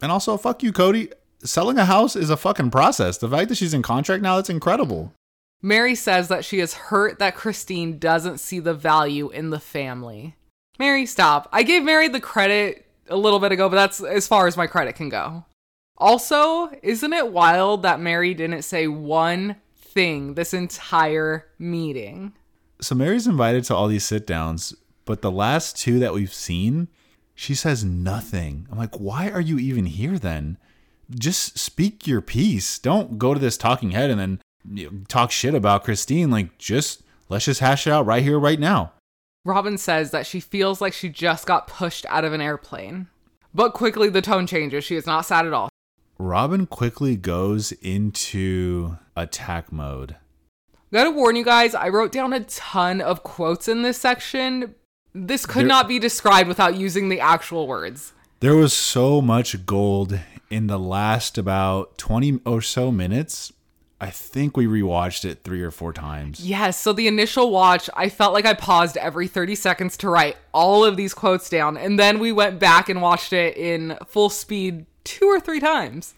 And 0.00 0.10
also, 0.10 0.38
fuck 0.38 0.62
you, 0.62 0.72
Kody. 0.72 1.12
Selling 1.42 1.76
a 1.76 1.84
house 1.84 2.16
is 2.16 2.30
a 2.30 2.36
fucking 2.38 2.70
process. 2.70 3.18
The 3.18 3.28
fact 3.28 3.50
that 3.50 3.56
she's 3.56 3.74
in 3.74 3.82
contract 3.82 4.22
now, 4.22 4.36
that's 4.36 4.48
incredible. 4.48 5.12
Meri 5.60 5.94
says 5.94 6.28
that 6.28 6.42
she 6.42 6.60
is 6.60 6.72
hurt 6.72 7.18
that 7.18 7.36
Christine 7.36 7.98
doesn't 7.98 8.38
see 8.38 8.58
the 8.58 8.72
value 8.72 9.28
in 9.28 9.50
the 9.50 9.60
family. 9.60 10.34
Meri, 10.78 11.04
stop. 11.04 11.46
I 11.52 11.62
gave 11.62 11.82
Meri 11.82 12.08
the 12.08 12.20
credit 12.20 12.86
a 13.10 13.18
little 13.18 13.38
bit 13.38 13.52
ago, 13.52 13.68
but 13.68 13.76
that's 13.76 14.02
as 14.02 14.26
far 14.26 14.46
as 14.46 14.56
my 14.56 14.66
credit 14.66 14.94
can 14.94 15.10
go. 15.10 15.44
Also, 15.96 16.70
isn't 16.82 17.12
it 17.12 17.32
wild 17.32 17.82
that 17.82 18.00
Meri 18.00 18.34
didn't 18.34 18.62
say 18.62 18.88
one 18.88 19.56
thing 19.76 20.34
this 20.34 20.52
entire 20.52 21.46
meeting? 21.58 22.32
so 22.80 22.94
Meri's 22.94 23.26
invited 23.26 23.64
to 23.64 23.74
all 23.74 23.88
these 23.88 24.04
sit 24.04 24.26
downs, 24.26 24.74
but 25.04 25.22
the 25.22 25.30
last 25.30 25.78
two 25.78 25.98
that 25.98 26.14
we've 26.14 26.32
seen, 26.32 26.88
she 27.34 27.54
says 27.54 27.84
nothing. 27.84 28.66
I'm 28.70 28.78
like, 28.78 28.96
why 28.96 29.30
are 29.30 29.40
you 29.40 29.58
even 29.58 29.86
here 29.86 30.18
then? 30.18 30.58
Just 31.10 31.58
speak 31.58 32.06
your 32.06 32.20
piece. 32.20 32.78
Don't 32.78 33.18
go 33.18 33.34
to 33.34 33.40
this 33.40 33.56
talking 33.56 33.90
head 33.90 34.10
and 34.10 34.20
then 34.20 34.40
you 34.68 34.90
know, 34.90 34.98
talk 35.08 35.30
shit 35.30 35.54
about 35.54 35.84
Christine, 35.84 36.30
like 36.30 36.56
just 36.58 37.02
let's 37.28 37.44
just 37.44 37.60
hash 37.60 37.86
it 37.86 37.92
out 37.92 38.06
right 38.06 38.22
here, 38.22 38.38
right 38.38 38.60
now. 38.60 38.92
Robyn 39.44 39.76
says 39.76 40.10
that 40.10 40.26
she 40.26 40.40
feels 40.40 40.80
like 40.80 40.94
she 40.94 41.08
just 41.08 41.46
got 41.46 41.66
pushed 41.66 42.06
out 42.08 42.24
of 42.24 42.32
an 42.32 42.40
airplane. 42.40 43.08
But 43.52 43.74
quickly 43.74 44.08
the 44.08 44.22
tone 44.22 44.46
changes. 44.46 44.84
She 44.84 44.96
is 44.96 45.06
not 45.06 45.26
sad 45.26 45.46
at 45.46 45.52
all. 45.52 45.68
Robyn 46.18 46.66
quickly 46.66 47.16
goes 47.16 47.72
into 47.72 48.98
attack 49.16 49.72
mode. 49.72 50.16
Gotta 50.92 51.10
warn 51.10 51.34
you 51.36 51.44
guys, 51.44 51.74
I 51.74 51.88
wrote 51.88 52.12
down 52.12 52.32
a 52.32 52.40
ton 52.40 53.00
of 53.00 53.22
quotes 53.24 53.66
in 53.66 53.82
this 53.82 53.98
section. 53.98 54.74
This 55.12 55.44
could 55.46 55.62
There- 55.62 55.66
not 55.66 55.88
be 55.88 55.98
described 55.98 56.48
without 56.48 56.76
using 56.76 57.08
the 57.08 57.20
actual 57.20 57.66
words. 57.66 58.12
There 58.40 58.54
was 58.56 58.72
so 58.72 59.20
much 59.20 59.66
gold 59.66 60.18
in 60.50 60.66
the 60.68 60.78
last 60.78 61.36
about 61.38 61.98
20 61.98 62.40
or 62.46 62.60
so 62.62 62.92
minutes. 62.92 63.52
I 64.00 64.10
think 64.10 64.56
we 64.56 64.66
rewatched 64.66 65.24
it 65.24 65.42
three 65.44 65.62
or 65.62 65.70
four 65.70 65.92
times. 65.92 66.40
Yes, 66.40 66.78
so 66.78 66.92
the 66.92 67.08
initial 67.08 67.50
watch, 67.50 67.88
I 67.94 68.08
felt 68.08 68.34
like 68.34 68.44
I 68.44 68.52
paused 68.52 68.96
every 68.98 69.26
30 69.26 69.54
seconds 69.54 69.96
to 69.98 70.10
write 70.10 70.36
all 70.52 70.84
of 70.84 70.96
these 70.96 71.14
quotes 71.14 71.48
down, 71.48 71.76
and 71.76 71.98
then 71.98 72.18
we 72.18 72.30
went 72.30 72.58
back 72.58 72.88
and 72.88 73.00
watched 73.00 73.32
it 73.32 73.56
in 73.56 73.96
full 74.06 74.28
speed 74.30 74.84
two 75.04 75.26
or 75.26 75.38
three 75.38 75.60
times. 75.60 76.14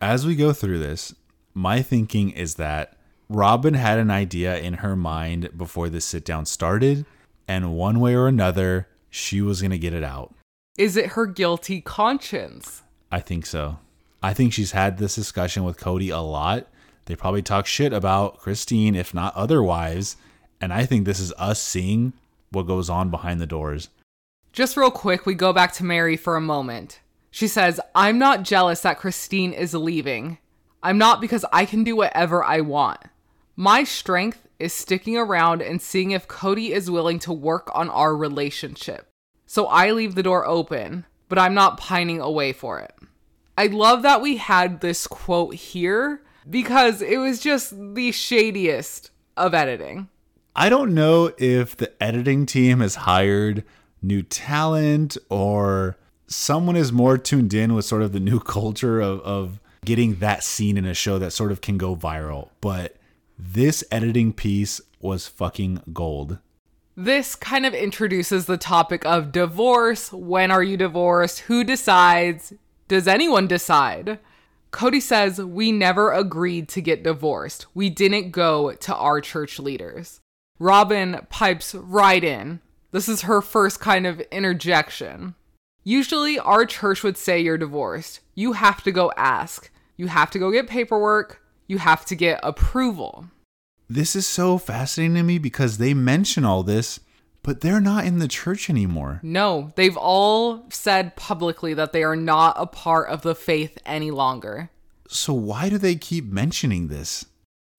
As 0.00 0.26
we 0.26 0.34
go 0.34 0.52
through 0.52 0.78
this, 0.78 1.14
my 1.54 1.82
thinking 1.82 2.30
is 2.30 2.56
that 2.56 2.96
Robyn 3.28 3.74
had 3.74 3.98
an 3.98 4.10
idea 4.10 4.58
in 4.58 4.74
her 4.74 4.96
mind 4.96 5.56
before 5.56 5.88
the 5.88 6.00
sit 6.00 6.24
down 6.24 6.46
started, 6.46 7.06
and 7.46 7.74
one 7.74 8.00
way 8.00 8.14
or 8.14 8.26
another, 8.26 8.88
she 9.10 9.40
was 9.40 9.60
going 9.60 9.70
to 9.70 9.78
get 9.78 9.94
it 9.94 10.04
out. 10.04 10.34
Is 10.76 10.96
it 10.96 11.12
her 11.12 11.26
guilty 11.26 11.80
conscience? 11.80 12.82
I 13.12 13.20
think 13.20 13.46
so. 13.46 13.78
I 14.22 14.34
think 14.34 14.52
she's 14.52 14.72
had 14.72 14.98
this 14.98 15.14
discussion 15.14 15.64
with 15.64 15.78
Kody 15.78 16.12
a 16.12 16.18
lot. 16.18 16.66
They 17.04 17.14
probably 17.14 17.42
talk 17.42 17.66
shit 17.66 17.92
about 17.92 18.38
Christine, 18.38 18.94
if 18.94 19.14
not 19.14 19.36
other 19.36 19.62
wives. 19.62 20.16
And 20.60 20.72
I 20.72 20.86
think 20.86 21.04
this 21.04 21.20
is 21.20 21.32
us 21.38 21.60
seeing 21.60 22.14
what 22.50 22.66
goes 22.66 22.88
on 22.88 23.10
behind 23.10 23.40
the 23.40 23.46
doors. 23.46 23.90
Just 24.52 24.76
real 24.76 24.90
quick, 24.90 25.26
we 25.26 25.34
go 25.34 25.52
back 25.52 25.72
to 25.74 25.84
Meri 25.84 26.16
for 26.16 26.36
a 26.36 26.40
moment. 26.40 27.00
She 27.34 27.48
says, 27.48 27.80
I'm 27.96 28.16
not 28.16 28.44
jealous 28.44 28.82
that 28.82 29.00
Christine 29.00 29.52
is 29.52 29.74
leaving. 29.74 30.38
I'm 30.84 30.98
not 30.98 31.20
because 31.20 31.44
I 31.52 31.64
can 31.64 31.82
do 31.82 31.96
whatever 31.96 32.44
I 32.44 32.60
want. 32.60 33.00
My 33.56 33.82
strength 33.82 34.46
is 34.60 34.72
sticking 34.72 35.16
around 35.16 35.60
and 35.60 35.82
seeing 35.82 36.12
if 36.12 36.28
Kody 36.28 36.70
is 36.70 36.92
willing 36.92 37.18
to 37.18 37.32
work 37.32 37.72
on 37.74 37.90
our 37.90 38.16
relationship. 38.16 39.08
So 39.46 39.66
I 39.66 39.90
leave 39.90 40.14
the 40.14 40.22
door 40.22 40.46
open, 40.46 41.06
but 41.28 41.40
I'm 41.40 41.54
not 41.54 41.76
pining 41.76 42.20
away 42.20 42.52
for 42.52 42.78
it. 42.78 42.94
I 43.58 43.66
love 43.66 44.02
that 44.02 44.22
we 44.22 44.36
had 44.36 44.80
this 44.80 45.08
quote 45.08 45.56
here 45.56 46.22
because 46.48 47.02
it 47.02 47.16
was 47.16 47.40
just 47.40 47.72
the 47.72 48.12
shadiest 48.12 49.10
of 49.36 49.54
editing. 49.54 50.08
I 50.54 50.68
don't 50.68 50.94
know 50.94 51.32
if 51.36 51.76
the 51.76 52.00
editing 52.00 52.46
team 52.46 52.78
has 52.78 52.94
hired 52.94 53.64
new 54.00 54.22
talent 54.22 55.16
or 55.28 55.96
someone 56.34 56.76
is 56.76 56.92
more 56.92 57.16
tuned 57.16 57.54
in 57.54 57.74
with 57.74 57.84
sort 57.84 58.02
of 58.02 58.12
the 58.12 58.20
new 58.20 58.40
culture 58.56 59.00
of, 59.00 59.20
of 59.20 59.60
getting 59.84 60.16
that 60.16 60.42
scene 60.42 60.76
in 60.76 60.84
a 60.84 60.94
show 60.94 61.18
that 61.18 61.32
sort 61.32 61.52
of 61.52 61.60
can 61.60 61.78
go 61.78 61.94
viral. 61.94 62.48
But 62.60 62.96
this 63.38 63.84
editing 63.90 64.32
piece 64.32 64.80
was 65.00 65.28
fucking 65.28 65.82
gold. 65.92 66.38
This 66.96 67.34
kind 67.34 67.66
of 67.66 67.74
introduces 67.74 68.46
the 68.46 68.56
topic 68.56 69.04
of 69.04 69.32
divorce. 69.32 70.12
When 70.12 70.50
are 70.50 70.62
you 70.62 70.76
divorced? 70.76 71.40
Who 71.40 71.64
decides? 71.64 72.52
Does 72.86 73.08
anyone 73.08 73.46
decide? 73.46 74.20
Kody 74.70 75.02
says, 75.02 75.40
We 75.40 75.72
never 75.72 76.12
agreed 76.12 76.68
to 76.70 76.80
get 76.80 77.02
divorced. 77.02 77.66
We 77.74 77.90
didn't 77.90 78.30
go 78.30 78.72
to 78.72 78.94
our 78.94 79.20
church 79.20 79.58
leaders. 79.58 80.20
Robyn 80.60 81.26
pipes 81.30 81.74
right 81.74 82.22
in. 82.22 82.60
This 82.92 83.08
is 83.08 83.22
her 83.22 83.40
first 83.40 83.80
kind 83.80 84.06
of 84.06 84.20
interjection. 84.30 85.34
Usually, 85.84 86.38
our 86.38 86.64
church 86.64 87.02
would 87.02 87.18
say 87.18 87.40
you're 87.40 87.58
divorced. 87.58 88.20
You 88.34 88.54
have 88.54 88.82
to 88.84 88.90
go 88.90 89.12
ask. 89.18 89.70
You 89.96 90.06
have 90.06 90.30
to 90.30 90.38
go 90.38 90.50
get 90.50 90.66
paperwork. 90.66 91.42
You 91.66 91.76
have 91.78 92.06
to 92.06 92.16
get 92.16 92.40
approval. 92.42 93.26
This 93.88 94.16
is 94.16 94.26
so 94.26 94.56
fascinating 94.56 95.16
to 95.16 95.22
me 95.22 95.38
because 95.38 95.76
they 95.76 95.92
mention 95.92 96.42
all 96.42 96.62
this, 96.62 97.00
but 97.42 97.60
they're 97.60 97.82
not 97.82 98.06
in 98.06 98.18
the 98.18 98.28
church 98.28 98.70
anymore. 98.70 99.20
No, 99.22 99.72
they've 99.76 99.96
all 99.96 100.64
said 100.70 101.16
publicly 101.16 101.74
that 101.74 101.92
they 101.92 102.02
are 102.02 102.16
not 102.16 102.56
a 102.58 102.66
part 102.66 103.10
of 103.10 103.20
the 103.20 103.34
faith 103.34 103.76
any 103.84 104.10
longer. 104.10 104.70
So 105.06 105.34
why 105.34 105.68
do 105.68 105.76
they 105.76 105.96
keep 105.96 106.24
mentioning 106.24 106.88
this? 106.88 107.26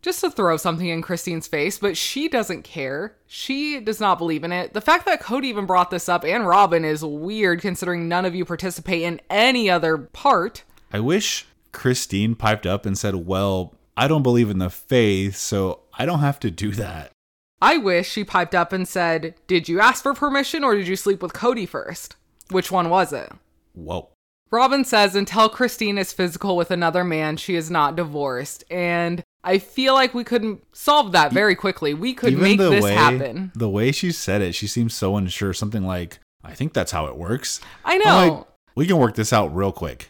Just 0.06 0.22
to 0.22 0.30
throw 0.30 0.56
something 0.56 0.88
in 0.88 1.02
Christine's 1.02 1.48
face, 1.48 1.80
but 1.80 1.98
she 1.98 2.28
doesn't 2.28 2.62
care. 2.62 3.16
She 3.26 3.80
does 3.80 4.00
not 4.00 4.20
believe 4.20 4.44
in 4.44 4.52
it. 4.52 4.72
The 4.72 4.80
fact 4.80 5.08
that 5.08 5.20
Kody 5.20 5.46
even 5.46 5.66
brought 5.66 5.90
this 5.90 6.08
up 6.08 6.24
and 6.24 6.46
Robyn 6.46 6.86
is 6.86 7.04
weird 7.04 7.60
considering 7.60 8.08
none 8.08 8.24
of 8.24 8.36
you 8.36 8.46
participate 8.46 9.02
in 9.02 9.20
any 9.32 9.68
other 9.68 9.98
part. 9.98 10.64
I 10.94 11.00
wish 11.00 11.48
Christine 11.72 12.36
piped 12.36 12.68
up 12.68 12.86
and 12.86 12.96
said, 12.96 13.16
Well, 13.26 13.74
I 13.98 14.08
don't 14.08 14.22
believe 14.22 14.52
in 14.52 14.60
the 14.60 14.70
faith, 14.70 15.38
so 15.38 15.80
I 15.98 16.06
don't 16.06 16.20
have 16.20 16.40
to 16.42 16.52
do 16.52 16.70
that. 16.74 17.12
I 17.60 17.78
wish 17.78 18.08
she 18.08 18.24
piped 18.24 18.54
up 18.54 18.72
and 18.72 18.88
said, 18.88 19.34
Did 19.48 19.68
you 19.68 19.80
ask 19.80 20.04
for 20.04 20.14
permission 20.14 20.64
or 20.64 20.76
did 20.76 20.88
you 20.88 20.96
sleep 20.96 21.24
with 21.24 21.34
Kody 21.34 21.68
first? 21.68 22.16
Which 22.52 22.72
one 22.72 22.92
was 22.92 23.12
it? 23.12 23.32
Whoa. 23.74 24.10
Robyn 24.52 24.86
says 24.86 25.16
until 25.16 25.50
Christine 25.50 25.98
is 25.98 26.14
physical 26.14 26.56
with 26.56 26.70
another 26.70 27.04
man, 27.04 27.36
she 27.38 27.56
is 27.56 27.72
not 27.72 27.96
divorced. 27.96 28.64
And 28.70 29.24
I 29.46 29.60
feel 29.60 29.94
like 29.94 30.14
we 30.14 30.24
couldn't 30.24 30.64
solve 30.74 31.12
that 31.12 31.32
very 31.32 31.56
quickly. 31.56 31.94
We 31.94 32.14
could 32.14 32.38
make 32.38 32.58
this 32.58 32.84
way 32.84 32.94
happen. 32.94 33.52
the 33.56 33.70
way 33.70 33.92
she 33.92 34.12
said 34.12 34.42
it, 34.42 34.56
she 34.56 34.68
seems 34.68 34.94
so 34.94 35.16
unsure. 35.16 35.54
Something 35.54 35.86
like, 35.86 36.20
I 36.44 36.54
think 36.54 36.74
that's 36.74 36.92
how 36.92 37.06
it 37.06 37.16
works. 37.16 37.62
I 37.86 37.98
know. 37.98 38.16
like, 38.16 38.48
we 38.76 38.88
can 38.88 38.98
work 38.98 39.16
this 39.16 39.32
out 39.32 39.56
real 39.56 39.72
quick. 39.72 40.10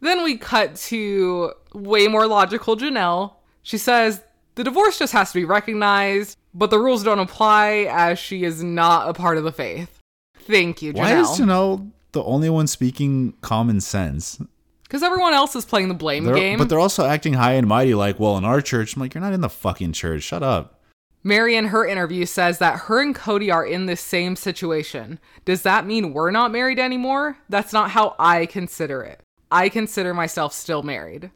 Then 0.00 0.22
we 0.22 0.36
cut 0.36 0.76
to 0.76 1.52
way 1.74 2.06
more 2.06 2.26
logical 2.28 2.76
Janelle. 2.76 3.34
She 3.62 3.78
says 3.78 4.22
the 4.54 4.64
divorce 4.64 4.98
just 4.98 5.12
has 5.12 5.32
to 5.32 5.38
be 5.38 5.44
recognized, 5.44 6.38
but 6.54 6.70
the 6.70 6.78
rules 6.78 7.02
don't 7.02 7.18
apply 7.18 7.88
as 7.90 8.18
she 8.18 8.44
is 8.44 8.62
not 8.62 9.08
a 9.08 9.12
part 9.12 9.38
of 9.38 9.44
the 9.44 9.52
faith. 9.52 9.98
Thank 10.36 10.82
you, 10.82 10.92
Janelle. 10.92 10.98
Why 10.98 11.20
is. 11.20 11.26
Janelle 11.28 11.90
the 12.12 12.22
only 12.22 12.48
one 12.48 12.66
speaking 12.66 13.34
common 13.40 13.80
sense? 13.80 14.40
Because 14.88 15.02
everyone 15.02 15.34
else 15.34 15.54
is 15.54 15.66
playing 15.66 15.88
the 15.88 15.94
blame 15.94 16.24
They're- 16.24 16.34
game. 16.34 16.58
But 16.58 16.70
they're 16.70 16.80
also 16.80 17.04
acting 17.04 17.34
high 17.34 17.52
and 17.52 17.66
mighty, 17.66 17.94
like, 17.94 18.18
well, 18.18 18.38
in 18.38 18.44
our 18.44 18.62
church, 18.62 18.96
I'm 18.96 19.00
like, 19.02 19.12
you're 19.14 19.20
not 19.22 19.34
in 19.34 19.42
the 19.42 19.50
fucking 19.50 19.92
church. 19.92 20.22
Shut 20.22 20.42
up. 20.42 20.80
Meri 21.22 21.56
in 21.56 21.66
her 21.66 21.84
interview 21.86 22.24
says 22.24 22.58
that 22.58 22.78
her 22.86 23.02
and 23.02 23.14
Kody 23.14 23.52
are 23.52 23.66
in 23.66 23.84
this 23.86 24.00
same 24.00 24.34
situation. 24.34 25.18
Does 25.44 25.62
that 25.62 25.84
mean 25.84 26.14
we're 26.14 26.30
not 26.30 26.52
married 26.52 26.78
anymore? 26.78 27.36
That's 27.50 27.72
not 27.72 27.90
how 27.90 28.14
I 28.18 28.46
consider 28.46 29.02
it. 29.02 29.20
I 29.50 29.68
consider 29.68 30.14
myself 30.14 30.54
still 30.54 30.82
married. 30.82 31.30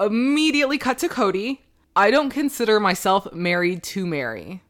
Immediately 0.00 0.78
cut 0.78 0.98
to 0.98 1.08
Kody. 1.08 1.58
I 1.96 2.10
don't 2.10 2.30
consider 2.30 2.80
myself 2.80 3.32
married 3.32 3.82
to 3.84 4.06
Meri. 4.06 4.62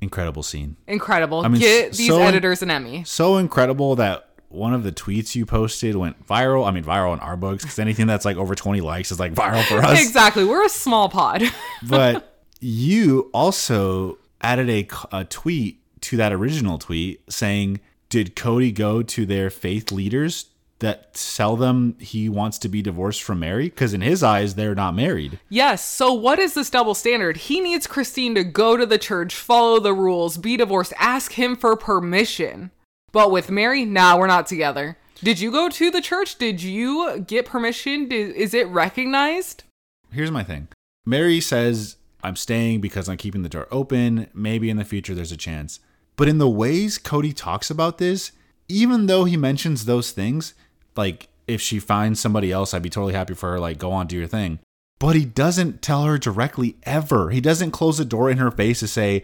Incredible 0.00 0.42
scene. 0.42 0.76
Incredible. 0.86 1.40
I 1.44 1.48
mean, 1.48 1.60
Get 1.60 1.92
these 1.92 2.08
so- 2.08 2.20
editors 2.20 2.62
an 2.62 2.70
Emmy. 2.70 3.04
So 3.04 3.36
incredible 3.36 3.96
that 3.96 4.28
one 4.54 4.72
of 4.74 4.82
the 4.82 4.92
tweets 4.92 5.34
you 5.34 5.44
posted 5.46 5.96
went 5.96 6.26
viral. 6.26 6.66
I 6.66 6.70
mean, 6.70 6.84
viral 6.84 7.12
in 7.12 7.20
our 7.20 7.36
books 7.36 7.64
because 7.64 7.78
anything 7.78 8.06
that's 8.06 8.24
like 8.24 8.36
over 8.36 8.54
20 8.54 8.80
likes 8.80 9.10
is 9.10 9.18
like 9.20 9.34
viral 9.34 9.64
for 9.64 9.78
us. 9.78 10.00
Exactly. 10.00 10.44
We're 10.44 10.64
a 10.64 10.68
small 10.68 11.08
pod. 11.08 11.42
but 11.82 12.40
you 12.60 13.30
also 13.34 14.18
added 14.40 14.70
a, 14.70 14.88
a 15.12 15.24
tweet 15.24 15.80
to 16.02 16.16
that 16.18 16.32
original 16.32 16.78
tweet 16.78 17.22
saying, 17.30 17.80
Did 18.08 18.36
Kody 18.36 18.74
go 18.74 19.02
to 19.02 19.26
their 19.26 19.50
faith 19.50 19.90
leaders 19.90 20.46
that 20.80 21.14
tell 21.14 21.56
them 21.56 21.96
he 21.98 22.28
wants 22.28 22.58
to 22.58 22.68
be 22.68 22.82
divorced 22.82 23.22
from 23.22 23.40
Meri? 23.40 23.64
Because 23.70 23.94
in 23.94 24.02
his 24.02 24.22
eyes, 24.22 24.54
they're 24.54 24.74
not 24.74 24.94
married. 24.94 25.38
yes. 25.48 25.84
So, 25.84 26.12
what 26.12 26.38
is 26.38 26.54
this 26.54 26.70
double 26.70 26.94
standard? 26.94 27.36
He 27.36 27.60
needs 27.60 27.86
Christine 27.86 28.34
to 28.34 28.44
go 28.44 28.76
to 28.76 28.84
the 28.86 28.98
church, 28.98 29.34
follow 29.34 29.80
the 29.80 29.94
rules, 29.94 30.36
be 30.36 30.56
divorced, 30.56 30.92
ask 30.98 31.32
him 31.32 31.56
for 31.56 31.76
permission. 31.76 32.70
But 33.14 33.30
with 33.30 33.48
Meri, 33.48 33.84
nah, 33.84 34.18
we're 34.18 34.26
not 34.26 34.48
together. 34.48 34.98
Did 35.22 35.38
you 35.38 35.52
go 35.52 35.68
to 35.68 35.88
the 35.88 36.00
church? 36.00 36.36
Did 36.36 36.60
you 36.60 37.20
get 37.20 37.46
permission? 37.46 38.10
Is 38.10 38.52
it 38.52 38.66
recognized? 38.66 39.62
Here's 40.10 40.32
my 40.32 40.42
thing 40.42 40.66
Meri 41.06 41.40
says, 41.40 41.96
I'm 42.24 42.34
staying 42.34 42.80
because 42.80 43.08
I'm 43.08 43.16
keeping 43.16 43.42
the 43.42 43.48
door 43.48 43.68
open. 43.70 44.26
Maybe 44.34 44.68
in 44.68 44.78
the 44.78 44.84
future 44.84 45.14
there's 45.14 45.30
a 45.30 45.36
chance. 45.36 45.78
But 46.16 46.26
in 46.26 46.38
the 46.38 46.48
ways 46.48 46.98
Kody 46.98 47.32
talks 47.32 47.70
about 47.70 47.98
this, 47.98 48.32
even 48.68 49.06
though 49.06 49.24
he 49.24 49.36
mentions 49.36 49.84
those 49.84 50.10
things, 50.10 50.52
like 50.96 51.28
if 51.46 51.60
she 51.60 51.78
finds 51.78 52.18
somebody 52.18 52.50
else, 52.50 52.74
I'd 52.74 52.82
be 52.82 52.90
totally 52.90 53.14
happy 53.14 53.34
for 53.34 53.52
her, 53.52 53.60
like 53.60 53.78
go 53.78 53.92
on, 53.92 54.08
do 54.08 54.16
your 54.16 54.26
thing. 54.26 54.58
But 54.98 55.14
he 55.14 55.24
doesn't 55.24 55.82
tell 55.82 56.02
her 56.02 56.18
directly 56.18 56.78
ever. 56.82 57.30
He 57.30 57.40
doesn't 57.40 57.70
close 57.70 57.98
the 57.98 58.04
door 58.04 58.28
in 58.28 58.38
her 58.38 58.50
face 58.50 58.80
to 58.80 58.88
say, 58.88 59.22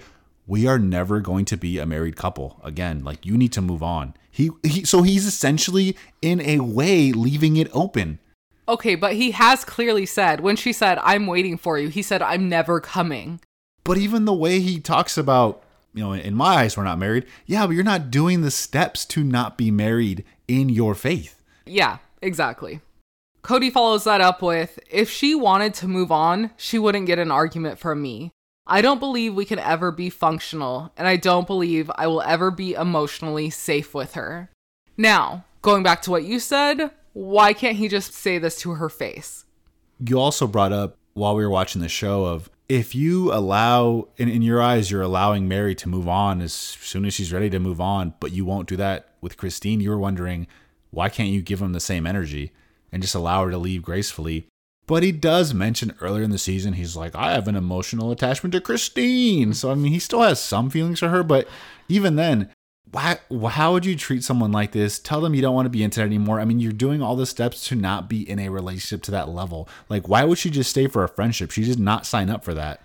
we 0.50 0.66
are 0.66 0.80
never 0.80 1.21
going 1.21 1.45
to 1.45 1.57
be 1.57 1.78
a 1.78 1.87
married 1.87 2.16
couple 2.16 2.61
again. 2.64 3.04
Like 3.04 3.25
you 3.25 3.38
need 3.38 3.52
to 3.52 3.62
move 3.62 3.85
on. 3.85 4.14
He, 4.33 4.50
he 4.64 4.85
so 4.85 5.02
he's 5.02 5.25
essentially 5.25 5.97
in 6.21 6.40
a 6.40 6.59
way 6.59 7.12
leaving 7.12 7.57
it 7.57 7.71
open. 7.73 8.19
Okay, 8.69 8.97
but 8.97 9.14
he 9.14 9.30
has 9.30 9.64
clearly 9.64 10.07
said, 10.07 10.40
when 10.40 10.57
she 10.57 10.73
said, 10.73 10.99
I'm 11.02 11.28
waiting 11.28 11.57
for 11.57 11.78
you, 11.78 11.88
he 11.88 12.02
said, 12.02 12.21
I'm 12.21 12.49
never 12.49 12.80
coming. 12.80 13.40
But 13.85 13.99
even 13.99 14.25
the 14.25 14.35
way 14.35 14.59
he 14.61 14.80
talks 14.80 15.16
about, 15.16 15.62
you 15.95 16.02
know, 16.02 16.12
in 16.12 16.35
my 16.35 16.57
eyes, 16.57 16.76
we're 16.76 16.85
not 16.85 16.99
married. 16.99 17.26
Yeah, 17.47 17.66
but 17.66 17.75
you're 17.75 17.85
not 17.85 18.11
doing 18.11 18.42
the 18.42 18.50
steps 18.50 19.04
to 19.07 19.23
not 19.23 19.57
be 19.57 19.71
married 19.71 20.25
in 20.49 20.69
your 20.69 20.97
faith. 20.97 21.40
Yeah, 21.64 21.99
exactly. 22.23 22.80
Kody 23.42 23.71
follows 23.73 24.04
that 24.04 24.21
up 24.21 24.42
with 24.42 24.80
If 24.90 25.11
she 25.11 25.35
wanted 25.35 25.75
to 25.75 25.88
move 25.88 26.11
on, 26.11 26.50
she 26.57 26.78
wouldn't 26.78 27.07
get 27.07 27.21
an 27.21 27.30
argument 27.30 27.78
from 27.78 28.02
me. 28.02 28.33
I 28.67 28.83
don't 28.83 29.00
believe 29.00 29.35
we 29.35 29.45
can 29.45 29.59
ever 29.59 29.90
be 29.90 30.11
functional, 30.11 30.93
and 30.97 31.09
I 31.09 31.17
don't 31.17 31.47
believe 31.47 31.90
I 31.95 32.07
will 32.07 32.23
ever 32.23 32.50
be 32.50 32.75
emotionally 32.75 33.50
safe 33.50 33.95
with 33.95 34.14
her. 34.14 34.50
Now, 34.97 35.45
going 35.62 35.83
back 35.83 36.02
to 36.02 36.11
what 36.11 36.25
you 36.25 36.38
said, 36.38 36.90
why 37.12 37.52
can't 37.52 37.76
he 37.76 37.88
just 37.88 38.12
say 38.12 38.38
this 38.38 38.61
to 38.61 38.73
her 38.73 38.88
face? 38.88 39.45
You 39.99 40.21
also 40.21 40.47
brought 40.47 40.73
up 40.73 40.97
while 41.14 41.35
we 41.35 41.43
were 41.43 41.50
watching 41.50 41.83
the 41.83 41.88
show 41.88 42.25
of 42.25 42.49
if 42.69 42.95
you 42.95 43.33
allow 43.33 44.09
in, 44.17 44.29
in 44.29 44.43
your 44.43 44.62
eyes 44.62 44.90
you're 44.90 45.02
allowing 45.02 45.49
Meri 45.49 45.75
to 45.75 45.88
move 45.88 46.07
on 46.07 46.40
as 46.40 46.52
soon 46.52 47.05
as 47.05 47.12
she's 47.12 47.33
ready 47.33 47.50
to 47.50 47.59
move 47.59 47.81
on, 47.81 48.14
but 48.21 48.31
you 48.31 48.45
won't 48.45 48.69
do 48.69 48.76
that 48.76 49.14
with 49.21 49.37
Christine, 49.37 49.81
you're 49.81 49.99
wondering 49.99 50.47
why 50.90 51.09
can't 51.09 51.31
you 51.31 51.43
give 51.43 51.61
him 51.61 51.73
the 51.73 51.81
same 51.81 52.07
energy 52.07 52.52
and 52.93 53.02
just 53.02 53.14
allow 53.14 53.45
her 53.45 53.50
to 53.50 53.59
leave 53.59 53.83
gracefully? 53.83 54.47
But 54.90 55.04
he 55.04 55.12
does 55.12 55.54
mention 55.54 55.94
earlier 56.00 56.25
in 56.25 56.30
the 56.30 56.37
season, 56.37 56.73
he's 56.73 56.97
like, 56.97 57.14
I 57.14 57.30
have 57.30 57.47
an 57.47 57.54
emotional 57.54 58.11
attachment 58.11 58.52
to 58.54 58.61
Christine. 58.61 59.54
So, 59.54 59.70
I 59.70 59.76
mean, 59.76 59.92
he 59.92 60.00
still 60.00 60.23
has 60.23 60.42
some 60.42 60.68
feelings 60.68 60.99
for 60.99 61.11
her, 61.11 61.23
but 61.23 61.47
even 61.88 62.16
then, 62.16 62.50
why, 62.90 63.20
how 63.50 63.73
would 63.73 63.87
you 63.87 63.94
treat 63.94 64.25
someone 64.25 64.50
like 64.50 64.73
this? 64.73 64.99
Tell 64.99 65.20
them 65.20 65.32
you 65.32 65.42
don't 65.42 65.54
want 65.54 65.66
to 65.66 65.70
be 65.70 65.85
into 65.85 66.00
it 66.00 66.06
anymore. 66.06 66.40
I 66.40 66.44
mean, 66.44 66.59
you're 66.59 66.73
doing 66.73 67.02
all 67.02 67.14
the 67.14 67.25
steps 67.25 67.68
to 67.68 67.76
not 67.76 68.09
be 68.09 68.28
in 68.28 68.40
a 68.40 68.49
relationship 68.49 69.04
to 69.04 69.12
that 69.12 69.28
level. 69.28 69.68
Like, 69.88 70.09
why 70.09 70.25
would 70.25 70.38
she 70.38 70.50
just 70.50 70.70
stay 70.70 70.88
for 70.88 71.04
a 71.04 71.09
friendship? 71.09 71.52
She 71.52 71.62
did 71.62 71.78
not 71.78 72.04
sign 72.04 72.28
up 72.28 72.42
for 72.42 72.54
that. 72.54 72.80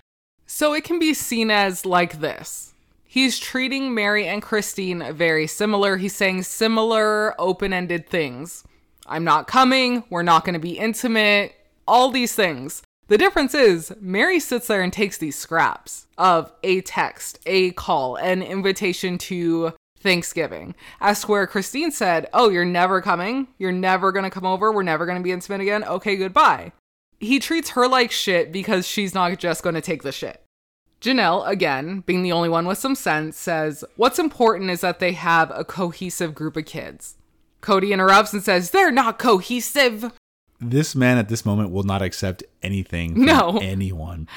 So 0.46 0.74
it 0.74 0.84
can 0.84 1.00
be 1.00 1.12
seen 1.12 1.50
as 1.50 1.84
like 1.84 2.20
this. 2.20 2.72
He's 3.02 3.40
treating 3.40 3.96
Meri 3.96 4.28
and 4.28 4.40
Christine 4.40 5.12
very 5.12 5.48
similar. 5.48 5.96
He's 5.96 6.14
saying 6.14 6.44
similar 6.44 7.34
open 7.40 7.72
ended 7.72 8.08
things. 8.08 8.62
I'm 9.06 9.24
not 9.24 9.48
coming. 9.48 10.04
We're 10.08 10.22
not 10.22 10.44
going 10.44 10.54
to 10.54 10.60
be 10.60 10.78
intimate. 10.78 11.52
All 11.86 12.10
these 12.10 12.34
things. 12.34 12.82
The 13.08 13.18
difference 13.18 13.54
is, 13.54 13.92
Meri 14.00 14.40
sits 14.40 14.66
there 14.66 14.82
and 14.82 14.92
takes 14.92 15.18
these 15.18 15.36
scraps 15.36 16.06
of 16.18 16.52
a 16.64 16.80
text, 16.80 17.38
a 17.46 17.70
call, 17.72 18.16
an 18.16 18.42
invitation 18.42 19.16
to 19.18 19.74
Thanksgiving. 20.00 20.74
As 21.00 21.20
to 21.20 21.28
where 21.28 21.46
Christine 21.46 21.92
said, 21.92 22.28
Oh, 22.32 22.48
you're 22.48 22.64
never 22.64 23.00
coming? 23.00 23.48
You're 23.58 23.72
never 23.72 24.10
gonna 24.10 24.30
come 24.30 24.46
over? 24.46 24.72
We're 24.72 24.82
never 24.82 25.06
gonna 25.06 25.20
be 25.20 25.32
intimate 25.32 25.60
again? 25.60 25.84
Okay, 25.84 26.16
goodbye. 26.16 26.72
He 27.20 27.38
treats 27.38 27.70
her 27.70 27.88
like 27.88 28.10
shit 28.10 28.52
because 28.52 28.86
she's 28.86 29.14
not 29.14 29.38
just 29.38 29.62
gonna 29.62 29.80
take 29.80 30.02
the 30.02 30.12
shit. 30.12 30.42
Janelle, 31.00 31.46
again, 31.46 32.00
being 32.06 32.22
the 32.22 32.32
only 32.32 32.48
one 32.48 32.66
with 32.66 32.78
some 32.78 32.94
sense, 32.94 33.36
says, 33.36 33.84
What's 33.96 34.18
important 34.18 34.70
is 34.70 34.80
that 34.80 34.98
they 34.98 35.12
have 35.12 35.52
a 35.54 35.64
cohesive 35.64 36.34
group 36.34 36.56
of 36.56 36.64
kids. 36.64 37.16
Kody 37.60 37.92
interrupts 37.92 38.32
and 38.32 38.42
says, 38.42 38.70
They're 38.70 38.90
not 38.90 39.18
cohesive. 39.18 40.12
This 40.60 40.94
man 40.94 41.18
at 41.18 41.28
this 41.28 41.44
moment 41.44 41.70
will 41.70 41.82
not 41.82 42.02
accept 42.02 42.42
anything 42.62 43.14
from 43.14 43.24
No. 43.24 43.58
anyone. 43.62 44.28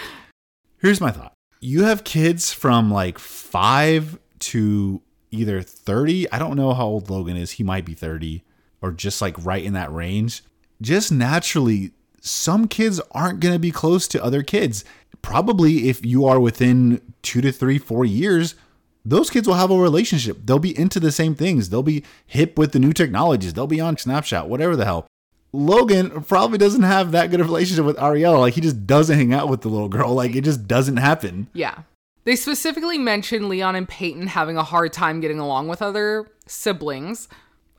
Here's 0.81 1.01
my 1.01 1.11
thought. 1.11 1.33
You 1.59 1.83
have 1.83 2.03
kids 2.03 2.53
from 2.53 2.91
like 2.91 3.19
five 3.19 4.17
to 4.39 5.01
either 5.31 5.61
30. 5.61 6.31
I 6.31 6.39
don't 6.39 6.55
know 6.55 6.73
how 6.73 6.85
old 6.85 7.09
Logan 7.09 7.38
is. 7.38 7.51
He 7.51 7.63
might 7.63 7.85
be 7.85 7.93
30 7.93 8.43
or 8.81 8.91
just 8.91 9.21
like 9.21 9.35
right 9.45 9.63
in 9.63 9.73
that 9.73 9.91
range. 9.91 10.43
Just 10.81 11.11
naturally, 11.11 11.91
some 12.21 12.67
kids 12.67 13.01
aren't 13.11 13.41
going 13.41 13.53
to 13.53 13.59
be 13.59 13.71
close 13.71 14.07
to 14.09 14.23
other 14.23 14.43
kids. 14.43 14.85
Probably 15.21 15.89
if 15.89 16.05
you 16.05 16.25
are 16.25 16.39
within 16.39 17.01
two 17.21 17.41
to 17.41 17.51
three, 17.51 17.77
four 17.77 18.05
years, 18.05 18.55
those 19.03 19.29
kids 19.29 19.47
will 19.47 19.55
have 19.55 19.71
a 19.71 19.77
relationship. 19.77 20.38
They'll 20.45 20.60
be 20.60 20.77
into 20.77 20.99
the 20.99 21.12
same 21.12 21.36
things. 21.36 21.69
They'll 21.69 21.84
be 21.84 22.03
hip 22.25 22.58
with 22.58 22.71
the 22.71 22.79
new 22.79 22.93
technologies. 22.93 23.53
They'll 23.53 23.67
be 23.67 23.82
on 23.82 23.97
Snapchat, 23.97 24.47
whatever 24.47 24.75
the 24.77 24.86
hell. 24.86 25.08
Logan 25.51 26.23
probably 26.23 26.57
doesn't 26.57 26.83
have 26.83 27.12
that 27.12 27.31
good 27.31 27.41
a 27.41 27.43
relationship 27.43 27.85
with 27.85 27.97
Ariella. 27.97 28.39
Like 28.39 28.53
he 28.53 28.62
just 28.62 28.85
doesn't 28.85 29.17
hang 29.17 29.33
out 29.33 29.49
with 29.49 29.62
the 29.62 29.69
little 29.69 29.89
girl. 29.89 30.13
Like 30.13 30.35
it 30.35 30.43
just 30.43 30.67
doesn't 30.67 30.97
happen. 30.97 31.47
Yeah. 31.53 31.79
They 32.25 32.35
specifically 32.35 32.97
mention 32.97 33.49
Leon 33.49 33.75
and 33.75 33.89
Paedon 33.89 34.27
having 34.27 34.57
a 34.57 34.63
hard 34.63 34.93
time 34.93 35.19
getting 35.19 35.39
along 35.39 35.67
with 35.67 35.81
other 35.81 36.29
siblings. 36.45 37.27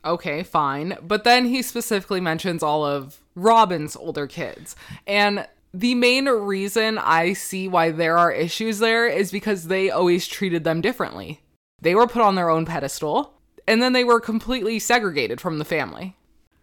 Okay, 0.03 0.43
fine. 0.43 0.97
But 1.01 1.23
then 1.23 1.45
he 1.45 1.61
specifically 1.61 2.19
mentions 2.19 2.63
all 2.63 2.85
of 2.85 3.19
Robyn's 3.35 3.95
older 3.95 4.27
kids. 4.27 4.75
And 5.07 5.47
the 5.73 5.95
main 5.95 6.25
reason 6.25 6.97
I 6.97 7.33
see 7.33 7.67
why 7.67 7.91
there 7.91 8.17
are 8.17 8.31
issues 8.31 8.79
there 8.79 9.07
is 9.07 9.31
because 9.31 9.67
they 9.67 9.89
always 9.89 10.27
treated 10.27 10.63
them 10.63 10.81
differently. 10.81 11.41
They 11.79 11.95
were 11.95 12.07
put 12.07 12.21
on 12.21 12.35
their 12.35 12.49
own 12.49 12.65
pedestal, 12.65 13.33
and 13.67 13.81
then 13.81 13.93
they 13.93 14.03
were 14.03 14.19
completely 14.19 14.79
segregated 14.79 15.39
from 15.39 15.59
the 15.59 15.65
family. 15.65 16.15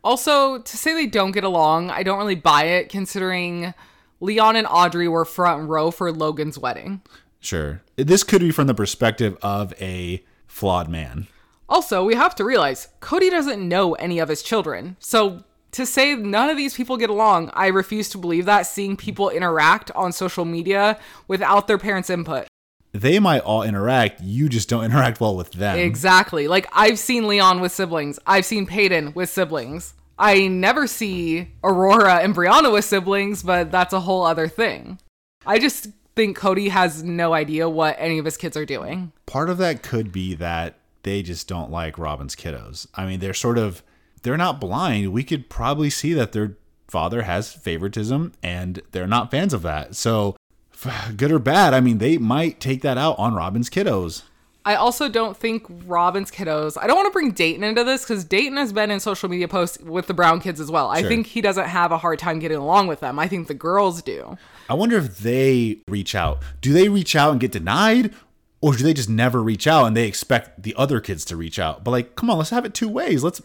Also, 0.09 0.57
to 0.57 0.77
say 0.79 0.95
they 0.95 1.07
don't 1.07 1.33
get 1.33 1.45
along, 1.45 1.91
I 1.91 2.03
don't 2.03 2.17
really 2.17 2.35
buy 2.35 2.65
it 2.65 2.89
considering 2.89 3.75
Leon 4.21 4.57
and 4.57 4.67
Audrey 4.67 5.07
were 5.07 5.27
front 5.27 5.69
row 5.69 5.91
for 5.91 6.11
Logan's 6.11 6.59
wedding. 6.59 7.03
Sure. 7.41 7.83
This 7.97 8.25
could 8.25 8.41
be 8.41 8.51
from 8.51 8.69
the 8.69 8.75
perspective 8.75 9.37
of 9.43 9.75
a 9.79 10.25
flawed 10.47 10.89
man. 10.89 11.27
Also, 11.69 12.07
we 12.07 12.15
have 12.15 12.35
to 12.37 12.45
realize 12.45 12.89
Kody 13.03 13.29
doesn't 13.29 13.69
know 13.69 13.93
any 13.97 14.19
of 14.19 14.31
his 14.31 14.43
children. 14.43 14.97
So 14.99 15.45
to 15.73 15.85
say 15.85 16.15
none 16.15 16.49
of 16.49 16.57
these 16.57 16.75
people 16.75 16.97
get 16.97 17.11
along, 17.11 17.51
I 17.53 17.67
refuse 17.67 18.09
to 18.09 18.19
believe 18.19 18.47
that 18.47 18.63
seeing 18.63 18.97
people 18.97 19.29
interact 19.29 19.91
on 19.91 20.13
social 20.13 20.47
media 20.47 20.99
without 21.29 21.67
their 21.67 21.77
parents' 21.77 22.09
input. 22.09 22.47
They 22.93 23.19
might 23.19 23.41
all 23.41 23.63
interact, 23.63 24.23
you 24.23 24.49
just 24.49 24.71
don't 24.71 24.85
interact 24.85 25.21
well 25.21 25.37
with 25.37 25.53
them. 25.53 25.79
Exactly. 25.79 26.49
Like 26.49 26.67
I've 26.73 26.99
seen 26.99 27.29
Leon 27.29 27.61
with 27.61 27.73
siblings. 27.73 28.19
I've 28.27 28.47
seen 28.47 28.67
Paedon 28.67 29.15
with 29.15 29.29
siblings. 29.29 29.93
I 30.19 30.49
never 30.49 30.87
see 30.87 31.49
Aurora 31.63 32.17
and 32.17 32.35
Breanna 32.35 32.73
with 32.73 32.85
siblings, 32.85 33.43
but 33.43 33.71
that's 33.71 33.93
a 33.93 34.01
whole 34.01 34.25
other 34.25 34.49
thing. 34.49 34.99
I 35.47 35.59
just 35.59 35.89
think 36.17 36.37
Kody 36.37 36.71
has 36.71 37.05
no 37.05 37.33
idea 37.33 37.69
what 37.69 37.97
any 37.99 38.19
of 38.19 38.25
his 38.25 38.37
kids 38.37 38.57
are 38.57 38.67
doing. 38.67 39.13
Part 39.27 39.49
of 39.49 39.59
that 39.59 39.83
could 39.83 40.11
be 40.11 40.35
that 40.35 40.75
they 41.05 41.23
just 41.23 41.47
don't 41.47 41.71
like 41.71 41.97
Robyn's 41.97 42.35
kiddos. 42.35 42.87
I 42.95 43.07
mean, 43.07 43.21
they're 43.21 43.35
sort 43.35 43.59
of 43.59 43.83
they're 44.23 44.37
not 44.37 44.61
blind. 44.61 45.13
We 45.13 45.23
could 45.23 45.49
probably 45.49 45.91
see 45.91 46.13
that 46.15 46.33
their 46.33 46.57
father 46.89 47.23
has 47.23 47.53
favoritism 47.53 48.33
and 48.43 48.83
they're 48.91 49.07
not 49.07 49.31
fans 49.31 49.55
of 49.55 49.63
that. 49.63 49.95
So, 49.95 50.37
good 51.17 51.31
or 51.31 51.39
bad, 51.39 51.75
I 51.75 51.81
mean, 51.81 51.99
they 51.99 52.19
might 52.19 52.61
take 52.61 52.83
that 52.83 52.99
out 52.99 53.19
on 53.19 53.35
Robyn's 53.35 53.71
kiddos. 53.71 54.23
I 54.65 54.75
also 54.75 55.09
don't 55.09 55.37
think 55.37 55.67
Robyn's 55.87 56.31
kiddos. 56.31 56.77
I 56.81 56.87
don't 56.87 56.97
want 56.97 57.07
to 57.07 57.13
bring 57.13 57.31
Dayton 57.31 57.65
into 57.65 57.85
this 57.85 58.03
because 58.03 58.25
Dayton 58.25 58.59
has 58.59 58.73
been 58.73 58.91
in 58.91 59.01
social 59.01 59.29
media 59.29 59.49
posts 59.49 59.79
with 59.79 60.07
the 60.07 60.15
Brown 60.15 60.41
kids 60.41 60.61
as 60.61 60.71
well. 60.71 60.89
I 60.91 61.03
think 61.03 61.27
he 61.27 61.41
doesn't 61.41 61.67
have 61.67 61.91
a 61.91 61.99
hard 61.99 62.19
time 62.19 62.39
getting 62.39 62.59
along 62.59 62.87
with 62.87 63.01
them. 63.01 63.19
I 63.19 63.29
think 63.29 63.49
the 63.49 63.55
girls 63.55 64.03
do. 64.03 64.37
I 64.69 64.75
wonder 64.75 64.99
if 64.99 65.19
they 65.19 65.79
reach 65.89 66.15
out. 66.15 66.43
Do 66.61 66.73
they 66.73 66.89
reach 66.89 67.17
out 67.17 67.31
and 67.33 67.41
get 67.41 67.53
denied? 67.53 68.15
Or 68.61 68.75
do 68.75 68.83
they 68.83 68.93
just 68.93 69.09
never 69.09 69.43
reach 69.43 69.67
out 69.67 69.87
and 69.87 69.97
they 69.97 70.07
expect 70.07 70.63
the 70.65 70.75
other 70.77 71.01
kids 71.01 71.25
to 71.27 71.37
reach 71.37 71.59
out? 71.59 71.85
But 71.85 71.93
like, 71.93 72.17
come 72.17 72.29
on, 72.29 72.39
let's 72.39 72.51
have 72.51 72.65
it 72.65 72.75
two 72.75 72.89
ways. 72.89 73.23
Let's 73.23 73.41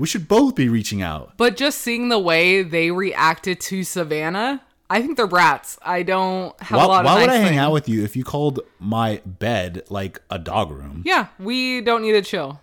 we 0.00 0.06
should 0.06 0.28
both 0.28 0.54
be 0.54 0.68
reaching 0.68 1.02
out. 1.02 1.34
But 1.36 1.56
just 1.56 1.80
seeing 1.80 2.08
the 2.08 2.18
way 2.18 2.62
they 2.62 2.90
reacted 2.90 3.60
to 3.60 3.80
Savanah, 3.80 4.60
I 4.92 5.00
think 5.00 5.16
they're 5.16 5.28
brats. 5.28 5.78
I 5.82 6.02
don't 6.02 6.60
have 6.60 6.76
Why, 6.76 6.84
a 6.84 6.88
lot 6.88 7.00
of 7.00 7.06
why 7.06 7.20
would 7.20 7.30
I 7.30 7.36
hang 7.36 7.46
things. 7.50 7.60
out 7.60 7.72
with 7.72 7.88
you 7.88 8.02
if 8.02 8.16
you 8.16 8.24
called 8.24 8.58
my 8.80 9.22
bed 9.24 9.84
like 9.88 10.20
a 10.30 10.38
dog 10.38 10.72
room? 10.72 11.02
Yeah, 11.06 11.28
we 11.38 11.80
don't 11.80 12.02
need 12.02 12.12
to 12.12 12.22
chill. 12.22 12.60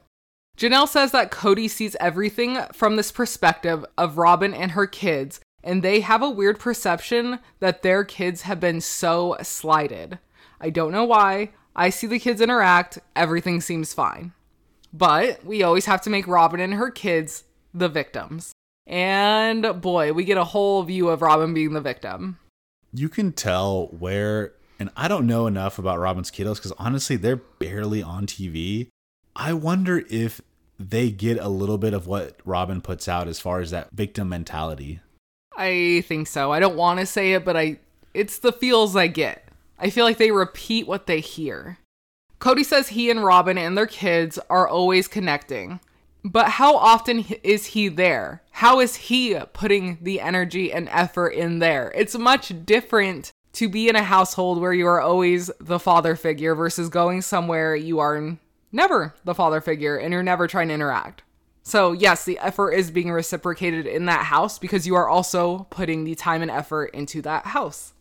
Janelle 0.58 0.90
says 0.90 1.12
that 1.12 1.32
Kody 1.32 1.70
sees 1.70 1.96
everything 2.00 2.58
from 2.74 2.98
this 2.98 3.12
perspective 3.12 3.86
of 3.98 4.18
Robyn 4.18 4.54
and 4.54 4.72
her 4.72 4.88
kids, 4.88 5.40
and 5.64 5.82
they 5.82 6.02
have 6.02 6.22
a 6.22 6.30
weird 6.30 6.60
perception 6.60 7.40
that 7.60 7.82
their 7.82 8.04
kids 8.04 8.42
have 8.42 8.60
been 8.60 8.82
so 8.82 9.38
slighted. 9.42 10.20
I 10.60 10.70
don't 10.70 10.92
know 10.92 11.06
why. 11.06 11.52
I 11.76 11.92
see 11.92 12.08
the 12.08 12.20
kids 12.20 12.42
interact, 12.42 13.00
everything 13.16 13.62
seems 13.62 13.94
fine. 13.94 14.34
But 14.92 15.46
we 15.46 15.64
always 15.64 15.86
have 15.86 16.02
to 16.02 16.10
make 16.10 16.28
Robyn 16.28 16.60
and 16.60 16.74
her 16.74 16.90
kids 16.90 17.44
the 17.74 17.88
victims. 17.88 18.52
And 18.88 19.82
boy, 19.82 20.14
we 20.14 20.24
get 20.24 20.38
a 20.38 20.46
whole 20.46 20.82
view 20.84 21.10
of 21.10 21.22
Robyn 21.22 21.54
being 21.54 21.74
the 21.74 21.82
victim. 21.82 22.40
You 22.94 23.10
can 23.10 23.34
tell 23.34 23.88
where, 23.88 24.54
and 24.80 24.90
I 24.96 25.10
don't 25.10 25.28
know 25.28 25.46
enough 25.46 25.78
about 25.78 26.00
Robyn's 26.00 26.32
kiddos 26.32 26.56
because 26.56 26.72
honestly, 26.80 27.18
they're 27.18 27.36
barely 27.36 28.02
on 28.02 28.26
TV. 28.26 28.88
I 29.36 29.54
wonder 29.54 30.04
if 30.10 30.42
they 30.80 31.12
get 31.12 31.38
a 31.38 31.50
little 31.50 31.78
bit 31.78 31.94
of 31.94 32.08
what 32.08 32.38
Robyn 32.46 32.82
puts 32.82 33.08
out 33.08 33.28
as 33.28 33.40
far 33.40 33.60
as 33.60 33.72
that 33.72 33.92
victim 33.92 34.30
mentality. 34.30 35.02
I 35.56 36.04
think 36.08 36.28
so. 36.28 36.52
I 36.52 36.60
don't 36.60 36.78
want 36.78 37.00
to 37.00 37.06
say 37.06 37.34
it, 37.34 37.44
but 37.44 37.58
I 37.58 37.80
it's 38.14 38.40
the 38.40 38.52
feels 38.52 38.96
I 38.96 39.08
get. 39.08 39.48
I 39.80 39.90
feel 39.90 40.06
like 40.06 40.18
they 40.18 40.32
repeat 40.32 40.88
what 40.88 41.08
they 41.08 41.20
hear. 41.20 41.78
Kody 42.40 42.64
says 42.64 42.90
he 42.90 43.10
and 43.10 43.24
Robyn 43.24 43.58
and 43.58 43.78
their 43.78 43.88
kids 43.88 44.40
are 44.50 44.68
always 44.68 45.08
connecting. 45.08 45.80
But 46.30 46.50
how 46.50 46.76
often 46.76 47.20
is 47.42 47.68
he 47.68 47.88
there? 47.88 48.42
How 48.52 48.82
is 48.82 48.96
he 48.96 49.40
putting 49.54 49.98
the 50.02 50.20
energy 50.20 50.74
and 50.74 50.90
effort 50.90 51.30
in 51.30 51.60
there? 51.60 51.92
It's 51.96 52.18
much 52.18 52.52
different 52.66 53.32
to 53.54 53.70
be 53.70 53.88
in 53.88 53.96
a 53.96 54.04
household 54.04 54.60
where 54.60 54.74
you 54.74 54.86
are 54.88 55.00
always 55.00 55.50
the 55.62 55.80
father 55.80 56.18
figure 56.18 56.54
versus 56.54 56.90
going 56.90 57.22
somewhere 57.22 57.76
you 57.76 58.00
are 58.00 58.38
never 58.74 59.16
the 59.24 59.34
father 59.34 59.62
figure 59.62 59.96
and 59.96 60.12
you're 60.14 60.22
never 60.22 60.48
trying 60.48 60.68
to 60.68 60.74
interact. 60.74 61.24
So, 61.64 61.94
yes, 61.94 62.26
the 62.26 62.40
effort 62.40 62.74
is 62.74 62.92
being 62.92 63.12
reciprocated 63.12 63.88
in 63.88 64.06
that 64.06 64.26
house 64.26 64.60
because 64.60 64.86
you 64.86 64.96
are 64.96 65.08
also 65.08 65.68
putting 65.70 66.04
the 66.04 66.16
time 66.16 66.42
and 66.42 66.52
effort 66.52 66.92
into 66.94 67.22
that 67.22 67.48
house. 67.48 67.94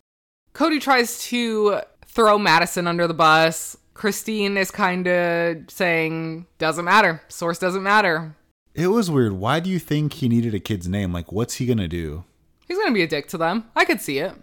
Kody 0.53 0.81
tries 0.81 1.21
to 1.29 1.81
throw 2.07 2.39
Madison 2.39 2.89
under 2.89 3.07
the 3.07 3.15
bus. 3.15 3.77
Christine 3.97 4.57
is 4.57 4.71
kind 4.71 5.09
of 5.09 5.71
saying, 5.71 6.47
doesn't 6.59 6.85
matter. 6.85 7.23
Source 7.29 7.59
doesn't 7.59 7.83
matter. 7.83 8.37
It 8.75 8.89
was 8.89 9.11
weird. 9.11 9.33
Why 9.33 9.59
do 9.59 9.71
you 9.71 9.79
think 9.79 10.13
he 10.13 10.29
needed 10.29 10.55
a 10.55 10.61
kid's 10.61 10.87
name? 10.87 11.13
Like, 11.13 11.33
what's 11.33 11.55
he 11.55 11.67
gonna 11.67 11.89
do? 11.89 12.25
He's 12.69 12.77
going 12.77 12.89
to 12.89 12.95
be 12.95 13.03
a 13.03 13.07
dick 13.07 13.29
to 13.29 13.39
them. 13.39 13.65
I 13.77 13.85
could 13.85 14.01
see 14.01 14.19
it. 14.19 14.35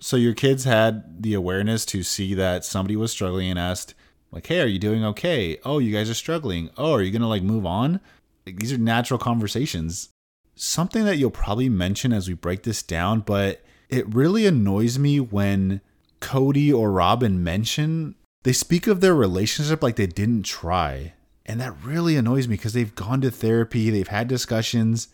So 0.00 0.16
your 0.16 0.34
kids 0.34 0.64
had 0.64 1.22
the 1.22 1.34
awareness 1.34 1.86
to 1.86 2.02
see 2.02 2.34
that 2.34 2.64
somebody 2.64 2.96
was 2.96 3.12
struggling 3.12 3.50
and 3.50 3.58
asked, 3.58 3.94
like, 4.30 4.46
"Hey, 4.46 4.60
are 4.60 4.66
you 4.66 4.78
doing 4.78 5.04
okay? 5.04 5.58
Oh, 5.64 5.78
you 5.78 5.92
guys 5.92 6.10
are 6.10 6.14
struggling. 6.14 6.70
Oh, 6.76 6.92
are 6.92 7.02
you 7.02 7.10
gonna 7.10 7.28
like 7.28 7.42
move 7.42 7.64
on?" 7.64 8.00
Like, 8.46 8.58
these 8.58 8.72
are 8.72 8.78
natural 8.78 9.18
conversations. 9.18 10.10
Something 10.54 11.04
that 11.04 11.16
you'll 11.16 11.30
probably 11.30 11.68
mention 11.68 12.12
as 12.12 12.28
we 12.28 12.34
break 12.34 12.64
this 12.64 12.82
down, 12.82 13.20
but 13.20 13.64
it 13.88 14.12
really 14.12 14.44
annoys 14.46 14.98
me 14.98 15.18
when 15.18 15.80
Kody 16.20 16.72
or 16.72 16.90
Robyn 16.90 17.38
mention 17.38 18.16
they 18.48 18.52
speak 18.54 18.86
of 18.86 19.02
their 19.02 19.14
relationship 19.14 19.82
like 19.82 19.96
they 19.96 20.06
didn't 20.06 20.44
try. 20.44 21.12
And 21.44 21.60
that 21.60 21.74
really 21.84 22.16
annoys 22.16 22.48
me 22.48 22.56
because 22.56 22.72
they've 22.72 22.94
gone 22.94 23.20
to 23.20 23.30
therapy, 23.30 23.90
they've 23.90 24.08
had 24.08 24.26
discussions. 24.26 25.08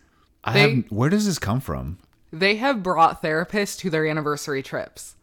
I 0.44 0.52
They- 0.52 0.60
have 0.76 0.84
where 0.88 1.10
does 1.10 1.26
this 1.26 1.40
come 1.40 1.58
from? 1.58 1.98
They 2.32 2.54
have 2.58 2.80
brought 2.84 3.24
therapists 3.24 3.76
to 3.80 3.90
their 3.90 4.06
anniversary 4.06 4.62
trips. 4.62 5.16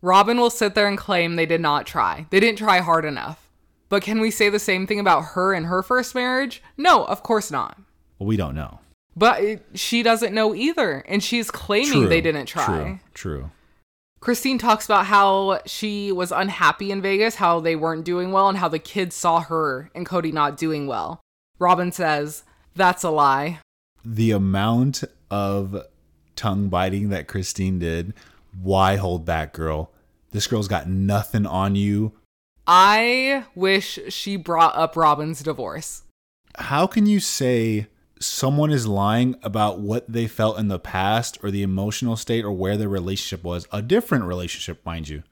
Robyn 0.00 0.38
will 0.38 0.48
sit 0.48 0.74
there 0.74 0.88
and 0.88 0.96
claim 0.96 1.36
they 1.36 1.44
did 1.44 1.60
not 1.60 1.86
try. 1.86 2.24
They 2.30 2.40
didn't 2.40 2.56
try 2.56 2.78
hard 2.78 3.04
enough. 3.04 3.50
But 3.90 4.00
can 4.02 4.18
we 4.18 4.30
say 4.30 4.48
the 4.48 4.58
same 4.58 4.86
thing 4.86 4.98
about 4.98 5.32
her 5.34 5.52
and 5.52 5.66
her 5.66 5.82
first 5.82 6.14
marriage? 6.14 6.62
No, 6.78 7.04
of 7.04 7.22
course 7.22 7.50
not. 7.50 7.76
Well, 8.18 8.28
we 8.28 8.38
don't 8.38 8.54
know. 8.54 8.78
But 9.14 9.60
she 9.74 10.02
doesn't 10.02 10.32
know 10.32 10.54
either, 10.54 11.04
and 11.06 11.22
she's 11.22 11.50
claiming 11.50 12.08
they 12.08 12.22
didn't 12.22 12.46
try. 12.46 12.64
True. 12.64 12.98
True. 13.12 13.50
Christine 14.20 14.58
talks 14.58 14.84
about 14.84 15.06
how 15.06 15.60
she 15.64 16.10
was 16.10 16.32
unhappy 16.32 16.90
in 16.90 17.00
Vegas, 17.00 17.36
how 17.36 17.60
they 17.60 17.76
weren't 17.76 18.04
doing 18.04 18.32
well, 18.32 18.48
and 18.48 18.58
how 18.58 18.68
the 18.68 18.78
kids 18.78 19.14
saw 19.14 19.40
her 19.40 19.90
and 19.94 20.06
Kody 20.06 20.32
not 20.32 20.56
doing 20.56 20.86
well. 20.86 21.20
Robyn 21.58 21.92
says, 21.92 22.44
That's 22.74 23.04
a 23.04 23.10
lie. 23.10 23.60
The 24.04 24.32
amount 24.32 25.04
of 25.30 25.84
tongue 26.34 26.68
biting 26.68 27.10
that 27.10 27.28
Christine 27.28 27.78
did, 27.78 28.14
why 28.60 28.96
hold 28.96 29.24
back, 29.24 29.52
girl? 29.52 29.92
This 30.30 30.46
girl's 30.46 30.68
got 30.68 30.88
nothing 30.88 31.46
on 31.46 31.74
you. 31.74 32.12
I 32.66 33.44
wish 33.54 33.98
she 34.08 34.36
brought 34.36 34.76
up 34.76 34.94
Robyn's 34.94 35.42
divorce. 35.42 36.02
How 36.56 36.86
can 36.86 37.06
you 37.06 37.20
say 37.20 37.86
someone 38.20 38.70
is 38.70 38.86
lying 38.86 39.36
about 39.42 39.80
what 39.80 40.10
they 40.10 40.26
felt 40.26 40.58
in 40.58 40.68
the 40.68 40.78
past 40.78 41.38
or 41.42 41.50
the 41.50 41.62
emotional 41.62 42.16
state 42.16 42.44
or 42.44 42.52
where 42.52 42.76
their 42.76 42.88
relationship 42.88 43.44
was? 43.44 43.66
A 43.72 43.82
different 43.82 44.24
relationship, 44.24 44.84
mind 44.84 45.08
you. 45.08 45.22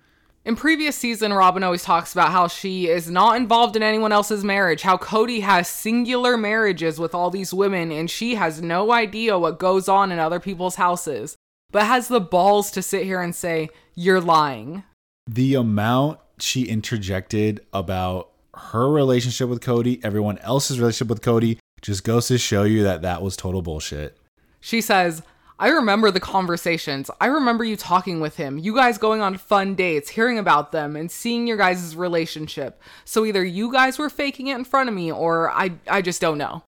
In 0.44 0.54
previous 0.54 0.94
season, 0.94 1.32
Robyn 1.32 1.64
always 1.64 1.82
talks 1.82 2.12
about 2.12 2.30
how 2.30 2.46
she 2.46 2.86
is 2.86 3.10
not 3.10 3.36
involved 3.36 3.74
in 3.74 3.82
anyone 3.82 4.12
else's 4.12 4.44
marriage, 4.44 4.82
how 4.82 4.96
Kody 4.96 5.40
has 5.40 5.66
singular 5.66 6.36
marriages 6.36 7.00
with 7.00 7.16
all 7.16 7.30
these 7.30 7.52
women, 7.52 7.90
and 7.90 8.08
she 8.08 8.36
has 8.36 8.62
no 8.62 8.92
idea 8.92 9.40
what 9.40 9.58
goes 9.58 9.88
on 9.88 10.12
in 10.12 10.20
other 10.20 10.38
people's 10.38 10.76
houses, 10.76 11.36
but 11.72 11.82
has 11.82 12.06
the 12.06 12.20
balls 12.20 12.70
to 12.70 12.80
sit 12.82 13.02
here 13.02 13.20
and 13.20 13.34
say, 13.34 13.70
You're 13.96 14.20
lying. 14.20 14.84
The 15.26 15.56
amount 15.56 16.20
she 16.38 16.62
interjected 16.62 17.66
about 17.72 18.30
her 18.54 18.88
relationship 18.88 19.48
with 19.48 19.60
Kody, 19.60 19.98
everyone 20.04 20.38
else's 20.38 20.78
relationship 20.78 21.08
with 21.08 21.22
Kody, 21.22 21.58
just 21.82 22.04
goes 22.04 22.28
to 22.28 22.38
show 22.38 22.64
you 22.64 22.82
that 22.82 23.02
that 23.02 23.22
was 23.22 23.36
total 23.36 23.62
bullshit. 23.62 24.16
She 24.60 24.80
says, 24.80 25.22
I 25.58 25.68
remember 25.68 26.10
the 26.10 26.20
conversations. 26.20 27.10
I 27.20 27.26
remember 27.26 27.64
you 27.64 27.76
talking 27.76 28.20
with 28.20 28.36
him, 28.36 28.58
you 28.58 28.74
guys 28.74 28.98
going 28.98 29.22
on 29.22 29.38
fun 29.38 29.74
dates, 29.74 30.10
hearing 30.10 30.38
about 30.38 30.72
them, 30.72 30.96
and 30.96 31.10
seeing 31.10 31.46
your 31.46 31.56
guys' 31.56 31.96
relationship. 31.96 32.82
So 33.04 33.24
either 33.24 33.42
you 33.42 33.72
guys 33.72 33.98
were 33.98 34.10
faking 34.10 34.48
it 34.48 34.56
in 34.56 34.64
front 34.64 34.88
of 34.88 34.94
me, 34.94 35.10
or 35.10 35.50
I, 35.50 35.72
I 35.88 36.02
just 36.02 36.20
don't 36.20 36.36
know. 36.36 36.62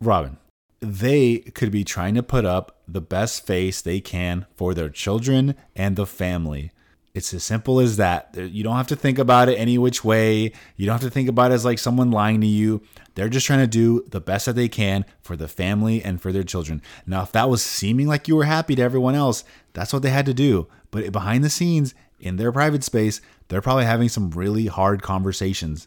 Robyn, 0.00 0.36
they 0.80 1.38
could 1.38 1.70
be 1.70 1.84
trying 1.84 2.14
to 2.16 2.22
put 2.22 2.44
up 2.44 2.82
the 2.86 3.00
best 3.00 3.46
face 3.46 3.80
they 3.80 4.00
can 4.00 4.44
for 4.54 4.74
their 4.74 4.90
children 4.90 5.54
and 5.74 5.96
the 5.96 6.06
family. 6.06 6.70
It's 7.14 7.32
as 7.32 7.44
simple 7.44 7.78
as 7.78 7.96
that. 7.98 8.34
You 8.36 8.64
don't 8.64 8.76
have 8.76 8.88
to 8.88 8.96
think 8.96 9.20
about 9.20 9.48
it 9.48 9.54
any 9.54 9.78
which 9.78 10.02
way. 10.02 10.52
You 10.76 10.86
don't 10.86 10.94
have 10.94 11.08
to 11.08 11.10
think 11.10 11.28
about 11.28 11.52
it 11.52 11.54
as 11.54 11.64
like 11.64 11.78
someone 11.78 12.10
lying 12.10 12.40
to 12.40 12.46
you. 12.46 12.82
They're 13.14 13.28
just 13.28 13.46
trying 13.46 13.60
to 13.60 13.68
do 13.68 14.04
the 14.08 14.20
best 14.20 14.46
that 14.46 14.56
they 14.56 14.68
can 14.68 15.04
for 15.22 15.36
the 15.36 15.46
family 15.46 16.02
and 16.02 16.20
for 16.20 16.32
their 16.32 16.42
children. 16.42 16.82
Now, 17.06 17.22
if 17.22 17.30
that 17.30 17.48
was 17.48 17.62
seeming 17.62 18.08
like 18.08 18.26
you 18.26 18.34
were 18.34 18.44
happy 18.44 18.74
to 18.74 18.82
everyone 18.82 19.14
else, 19.14 19.44
that's 19.74 19.92
what 19.92 20.02
they 20.02 20.10
had 20.10 20.26
to 20.26 20.34
do. 20.34 20.66
But 20.90 21.12
behind 21.12 21.44
the 21.44 21.50
scenes, 21.50 21.94
in 22.18 22.36
their 22.36 22.50
private 22.50 22.82
space, 22.82 23.20
they're 23.46 23.60
probably 23.60 23.84
having 23.84 24.08
some 24.08 24.30
really 24.30 24.66
hard 24.66 25.02
conversations. 25.02 25.86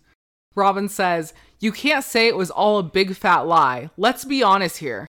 Robyn 0.56 0.88
says, 0.88 1.34
You 1.60 1.74
can't 1.74 2.06
say 2.06 2.28
it 2.28 2.38
was 2.38 2.52
all 2.52 2.80
a 2.80 2.84
big 2.84 3.16
fat 3.16 3.42
lie. 3.42 3.90
Let's 3.98 4.24
be 4.24 4.44
honest 4.44 4.78
here. 4.78 5.08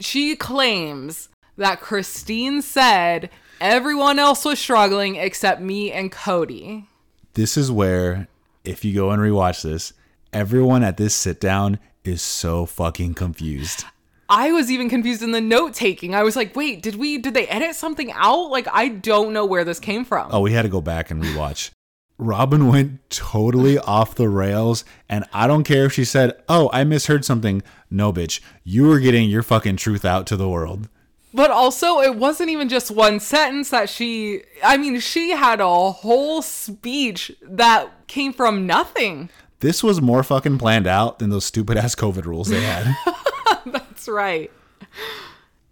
She 0.00 0.34
claims 0.34 1.28
that 1.56 1.80
Christine 1.80 2.60
said 2.60 3.30
everyone 3.60 4.18
else 4.18 4.44
was 4.44 4.58
struggling 4.58 5.16
except 5.16 5.60
me 5.60 5.92
and 5.92 6.10
Kody. 6.10 6.86
this 7.34 7.56
is 7.56 7.70
where 7.70 8.28
if 8.64 8.84
you 8.84 8.94
go 8.94 9.10
and 9.10 9.20
rewatch 9.22 9.62
this 9.62 9.92
everyone 10.32 10.82
at 10.82 10.96
this 10.96 11.14
sit 11.14 11.40
down 11.40 11.78
is 12.04 12.22
so 12.22 12.66
fucking 12.66 13.14
confused 13.14 13.84
I 14.32 14.52
was 14.52 14.70
even 14.70 14.88
confused 14.88 15.24
in 15.24 15.32
the 15.32 15.40
note 15.40 15.74
taking. 15.74 16.14
I 16.14 16.22
was 16.22 16.36
like, 16.36 16.54
wait, 16.54 16.82
did 16.84 16.94
we 16.94 17.18
did 17.18 17.34
they 17.34 17.48
edit 17.48 17.74
something 17.74 18.12
out? 18.12 18.44
Like 18.44 18.68
I 18.72 18.86
don't 18.86 19.32
know 19.32 19.44
where 19.44 19.64
this 19.64 19.80
came 19.80 20.04
from. 20.04 20.28
oh 20.30 20.38
we 20.40 20.52
had 20.52 20.62
to 20.62 20.68
go 20.68 20.80
back 20.80 21.10
and 21.10 21.20
rewatch 21.20 21.70
robyn 22.16 22.68
went 22.70 23.00
totally 23.10 23.76
off 23.78 24.14
the 24.14 24.28
rails 24.28 24.84
and 25.08 25.24
i 25.32 25.46
don't 25.46 25.64
care 25.64 25.86
if 25.86 25.92
she 25.94 26.04
said 26.04 26.34
oh 26.50 26.68
i 26.70 26.84
misheard 26.84 27.24
something 27.24 27.62
no 27.90 28.12
bitch 28.12 28.40
you 28.62 28.86
were 28.86 29.00
getting 29.00 29.28
your 29.28 29.42
fucking 29.42 29.74
truth 29.74 30.04
out 30.04 30.26
to 30.26 30.36
the 30.36 30.46
world 30.48 30.86
But 31.32 31.50
also, 31.50 32.00
it 32.00 32.16
wasn't 32.16 32.50
even 32.50 32.68
just 32.68 32.90
one 32.90 33.20
sentence 33.20 33.70
that 33.70 33.88
she 33.88 34.42
I 34.64 34.76
mean, 34.76 34.98
she 35.00 35.30
had 35.30 35.60
a 35.60 35.90
whole 35.92 36.42
speech 36.42 37.30
that 37.42 38.06
came 38.08 38.32
from 38.32 38.66
nothing. 38.66 39.30
this 39.60 39.82
was 39.82 40.00
more 40.00 40.22
fucking 40.22 40.58
planned 40.58 40.86
out 40.86 41.18
than 41.20 41.30
those 41.30 41.44
stupid 41.44 41.76
ass 41.76 41.94
covid 41.94 42.24
rules 42.24 42.48
they 42.48 42.60
had 42.62 42.96
That's 43.66 44.08
right. 44.08 44.50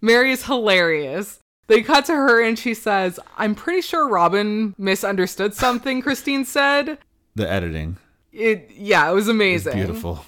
Meri 0.01 0.31
is 0.31 0.45
hilarious. 0.45 1.39
They 1.67 1.81
cut 1.83 2.05
to 2.05 2.13
her 2.13 2.41
and 2.41 2.57
she 2.57 2.73
says, 2.73 3.19
I'm 3.37 3.53
pretty 3.53 3.81
sure 3.81 4.07
Robyn 4.07 4.73
misunderstood 4.77 5.53
something 5.53 6.01
Christine 6.01 6.45
said. 6.45 6.97
the 7.35 7.49
editing 7.51 7.97
It 8.31 8.71
yeah, 8.75 9.09
it 9.09 9.13
was 9.13 9.27
amazing. 9.27 9.73
beautiful 9.73 10.25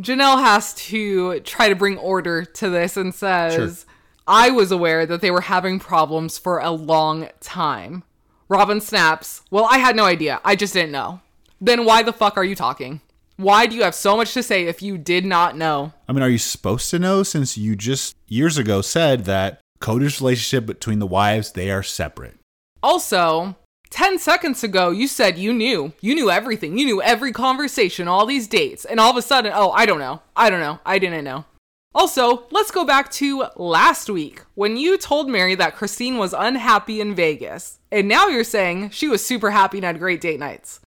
Janelle 0.00 0.40
has 0.42 0.72
to 0.74 1.40
try 1.40 1.68
to 1.68 1.74
bring 1.74 1.98
order 1.98 2.44
to 2.44 2.70
this 2.70 2.96
and 2.96 3.14
says, 3.14 3.54
Sure. 3.54 3.89
I 4.30 4.50
was 4.50 4.70
aware 4.70 5.06
that 5.06 5.22
they 5.22 5.32
were 5.32 5.40
having 5.40 5.80
problems 5.80 6.38
for 6.38 6.60
a 6.60 6.70
long 6.70 7.28
time. 7.40 8.04
Robyn 8.48 8.80
snaps, 8.80 9.42
Well, 9.50 9.66
I 9.68 9.78
had 9.78 9.96
no 9.96 10.04
idea. 10.04 10.40
I 10.44 10.54
just 10.54 10.72
didn't 10.72 10.92
know. 10.92 11.20
Then 11.60 11.84
why 11.84 12.04
the 12.04 12.12
fuck 12.12 12.36
are 12.36 12.44
you 12.44 12.54
talking? 12.54 13.00
Why 13.38 13.66
do 13.66 13.74
you 13.74 13.82
have 13.82 13.94
so 13.94 14.16
much 14.16 14.32
to 14.34 14.44
say 14.44 14.66
if 14.66 14.82
you 14.82 14.98
did 14.98 15.26
not 15.26 15.56
know? 15.56 15.94
I 16.08 16.12
mean, 16.12 16.22
are 16.22 16.28
you 16.28 16.38
supposed 16.38 16.90
to 16.90 17.00
know 17.00 17.24
since 17.24 17.58
you 17.58 17.74
just 17.74 18.14
years 18.28 18.56
ago 18.56 18.82
said 18.82 19.24
that 19.24 19.60
Kody's 19.80 20.20
relationship 20.20 20.64
between 20.64 21.00
the 21.00 21.08
wives, 21.08 21.50
they 21.50 21.68
are 21.68 21.82
separate? 21.82 22.38
Also, 22.84 23.56
10 23.90 24.20
seconds 24.20 24.62
ago, 24.62 24.90
you 24.90 25.08
said 25.08 25.38
you 25.38 25.52
knew. 25.52 25.92
You 26.00 26.14
knew 26.14 26.30
everything. 26.30 26.78
You 26.78 26.84
knew 26.84 27.02
every 27.02 27.32
conversation, 27.32 28.06
all 28.06 28.26
these 28.26 28.46
dates. 28.46 28.84
And 28.84 29.00
all 29.00 29.10
of 29.10 29.16
a 29.16 29.22
sudden, 29.22 29.50
oh, 29.52 29.72
I 29.72 29.86
don't 29.86 29.98
know. 29.98 30.22
I 30.36 30.50
don't 30.50 30.60
know. 30.60 30.78
I 30.86 31.00
didn't 31.00 31.24
know. 31.24 31.46
Also, 31.92 32.44
let's 32.50 32.70
go 32.70 32.84
back 32.84 33.10
to 33.10 33.46
last 33.56 34.08
week 34.08 34.42
when 34.54 34.76
you 34.76 34.96
told 34.96 35.28
Meri 35.28 35.56
that 35.56 35.74
Christine 35.74 36.18
was 36.18 36.32
unhappy 36.32 37.00
in 37.00 37.16
Vegas. 37.16 37.80
And 37.90 38.06
now 38.06 38.28
you're 38.28 38.44
saying 38.44 38.90
she 38.90 39.08
was 39.08 39.24
super 39.24 39.50
happy 39.50 39.78
and 39.78 39.84
had 39.84 39.98
great 39.98 40.20
date 40.20 40.38
nights. 40.38 40.80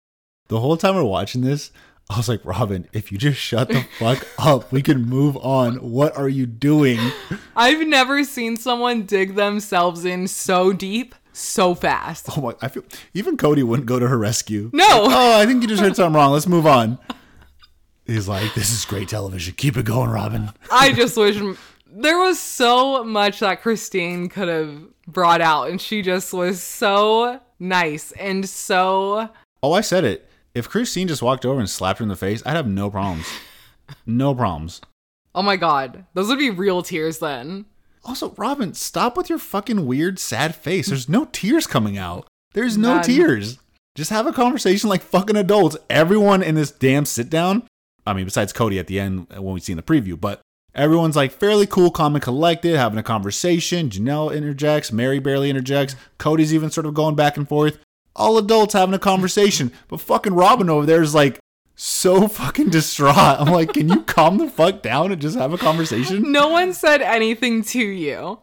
The 0.47 0.61
whole 0.61 0.77
time 0.77 0.95
we're 0.95 1.03
watching 1.03 1.41
this, 1.41 1.71
I 2.09 2.17
was 2.17 2.29
like, 2.29 2.45
Robyn, 2.45 2.87
if 2.93 3.11
you 3.11 3.17
just 3.17 3.37
shut 3.37 3.67
the 3.67 3.85
fuck 3.99 4.25
up, 4.37 4.71
we 4.71 4.81
can 4.81 5.03
move 5.03 5.35
on. 5.37 5.75
What 5.77 6.15
are 6.17 6.29
you 6.29 6.45
doing? 6.45 6.99
I've 7.55 7.85
never 7.85 8.23
seen 8.23 8.55
someone 8.55 9.03
dig 9.03 9.35
themselves 9.35 10.05
in 10.05 10.27
so 10.29 10.71
deep 10.71 11.15
so 11.33 11.75
fast. 11.75 12.29
Oh 12.37 12.41
my, 12.41 12.53
I 12.61 12.69
feel 12.69 12.83
even 13.13 13.35
Kody 13.35 13.63
wouldn't 13.63 13.87
go 13.87 13.99
to 13.99 14.07
her 14.07 14.17
rescue. 14.17 14.69
No. 14.71 14.85
Oh, 14.87 15.39
I 15.39 15.45
think 15.45 15.63
you 15.63 15.67
just 15.67 15.81
heard 15.81 15.95
something 15.95 16.15
wrong. 16.15 16.31
Let's 16.31 16.47
move 16.47 16.65
on. 16.65 16.99
He's 18.05 18.27
like, 18.27 18.53
"This 18.53 18.71
is 18.71 18.85
great 18.85 19.09
television. 19.09 19.53
Keep 19.55 19.77
it 19.77 19.85
going, 19.85 20.09
Robyn." 20.09 20.51
I 20.71 20.91
just 20.93 21.17
wish 21.17 21.37
there 21.87 22.17
was 22.17 22.39
so 22.39 23.03
much 23.03 23.39
that 23.39 23.61
Christine 23.61 24.29
could 24.29 24.47
have 24.47 24.81
brought 25.07 25.41
out, 25.41 25.69
and 25.69 25.79
she 25.79 26.01
just 26.01 26.33
was 26.33 26.61
so 26.61 27.39
nice 27.59 28.11
and 28.13 28.47
so. 28.47 29.29
Oh, 29.61 29.71
I 29.73 29.81
said 29.81 30.03
it. 30.03 30.29
If 30.53 30.69
Christine 30.69 31.07
just 31.07 31.21
walked 31.21 31.45
over 31.45 31.59
and 31.59 31.69
slapped 31.69 31.99
her 31.99 32.03
in 32.03 32.09
the 32.09 32.15
face, 32.15 32.43
I'd 32.45 32.55
have 32.55 32.67
no 32.67 32.89
problems. 32.89 33.27
No 34.05 34.33
problems. 34.35 34.81
Oh 35.35 35.41
my 35.41 35.55
god, 35.55 36.05
those 36.13 36.27
would 36.27 36.39
be 36.39 36.49
real 36.49 36.83
tears 36.83 37.19
then. 37.19 37.65
Also, 38.05 38.31
Robyn, 38.31 38.73
stop 38.73 39.15
with 39.15 39.29
your 39.29 39.39
fucking 39.39 39.85
weird, 39.85 40.19
sad 40.19 40.55
face. 40.55 40.87
There's 40.87 41.07
no 41.09 41.25
tears 41.25 41.65
coming 41.65 41.97
out. 41.97 42.27
There's 42.53 42.77
no 42.77 42.95
None. 42.95 43.03
tears. 43.03 43.59
Just 43.95 44.09
have 44.09 44.27
a 44.27 44.33
conversation 44.33 44.89
like 44.89 45.01
fucking 45.01 45.35
adults. 45.35 45.77
Everyone 45.89 46.43
in 46.43 46.55
this 46.55 46.71
damn 46.71 47.05
sit 47.05 47.29
down, 47.29 47.63
I 48.05 48.13
mean, 48.13 48.25
besides 48.25 48.53
Kody 48.53 48.79
at 48.79 48.87
the 48.87 48.99
end 48.99 49.27
uh, 49.35 49.41
when 49.41 49.53
we 49.53 49.59
see 49.59 49.73
in 49.73 49.77
the 49.77 49.83
preview, 49.83 50.19
but 50.19 50.41
everyone's 50.75 51.15
like 51.15 51.31
fairly 51.31 51.65
cool, 51.67 51.91
calm, 51.91 52.15
and 52.15 52.23
collected, 52.23 52.75
having 52.75 52.99
a 52.99 53.03
conversation. 53.03 53.89
Janelle 53.89 54.35
interjects, 54.35 54.91
Meri 54.91 55.19
barely 55.19 55.49
interjects, 55.49 55.95
Kody's 56.19 56.53
even 56.53 56.69
sort 56.69 56.85
of 56.85 56.93
going 56.93 57.15
back 57.15 57.37
and 57.37 57.47
forth. 57.47 57.79
All 58.15 58.37
adults 58.37 58.73
having 58.73 58.93
a 58.93 58.99
conversation, 58.99 59.71
but 59.87 60.01
fucking 60.01 60.33
Robyn 60.33 60.69
over 60.69 60.85
there 60.85 61.01
is 61.01 61.15
like 61.15 61.39
so 61.75 62.27
fucking 62.27 62.69
distraught. 62.69 63.17
I'm 63.17 63.51
like, 63.51 63.73
can 63.73 63.89
you 63.89 64.01
calm 64.03 64.37
the 64.37 64.49
fuck 64.49 64.81
down 64.81 65.11
and 65.11 65.21
just 65.21 65.37
have 65.37 65.53
a 65.53 65.57
conversation? 65.57 66.31
No 66.31 66.49
one 66.49 66.73
said 66.73 67.01
anything 67.01 67.63
to 67.63 67.79
you. 67.79 68.39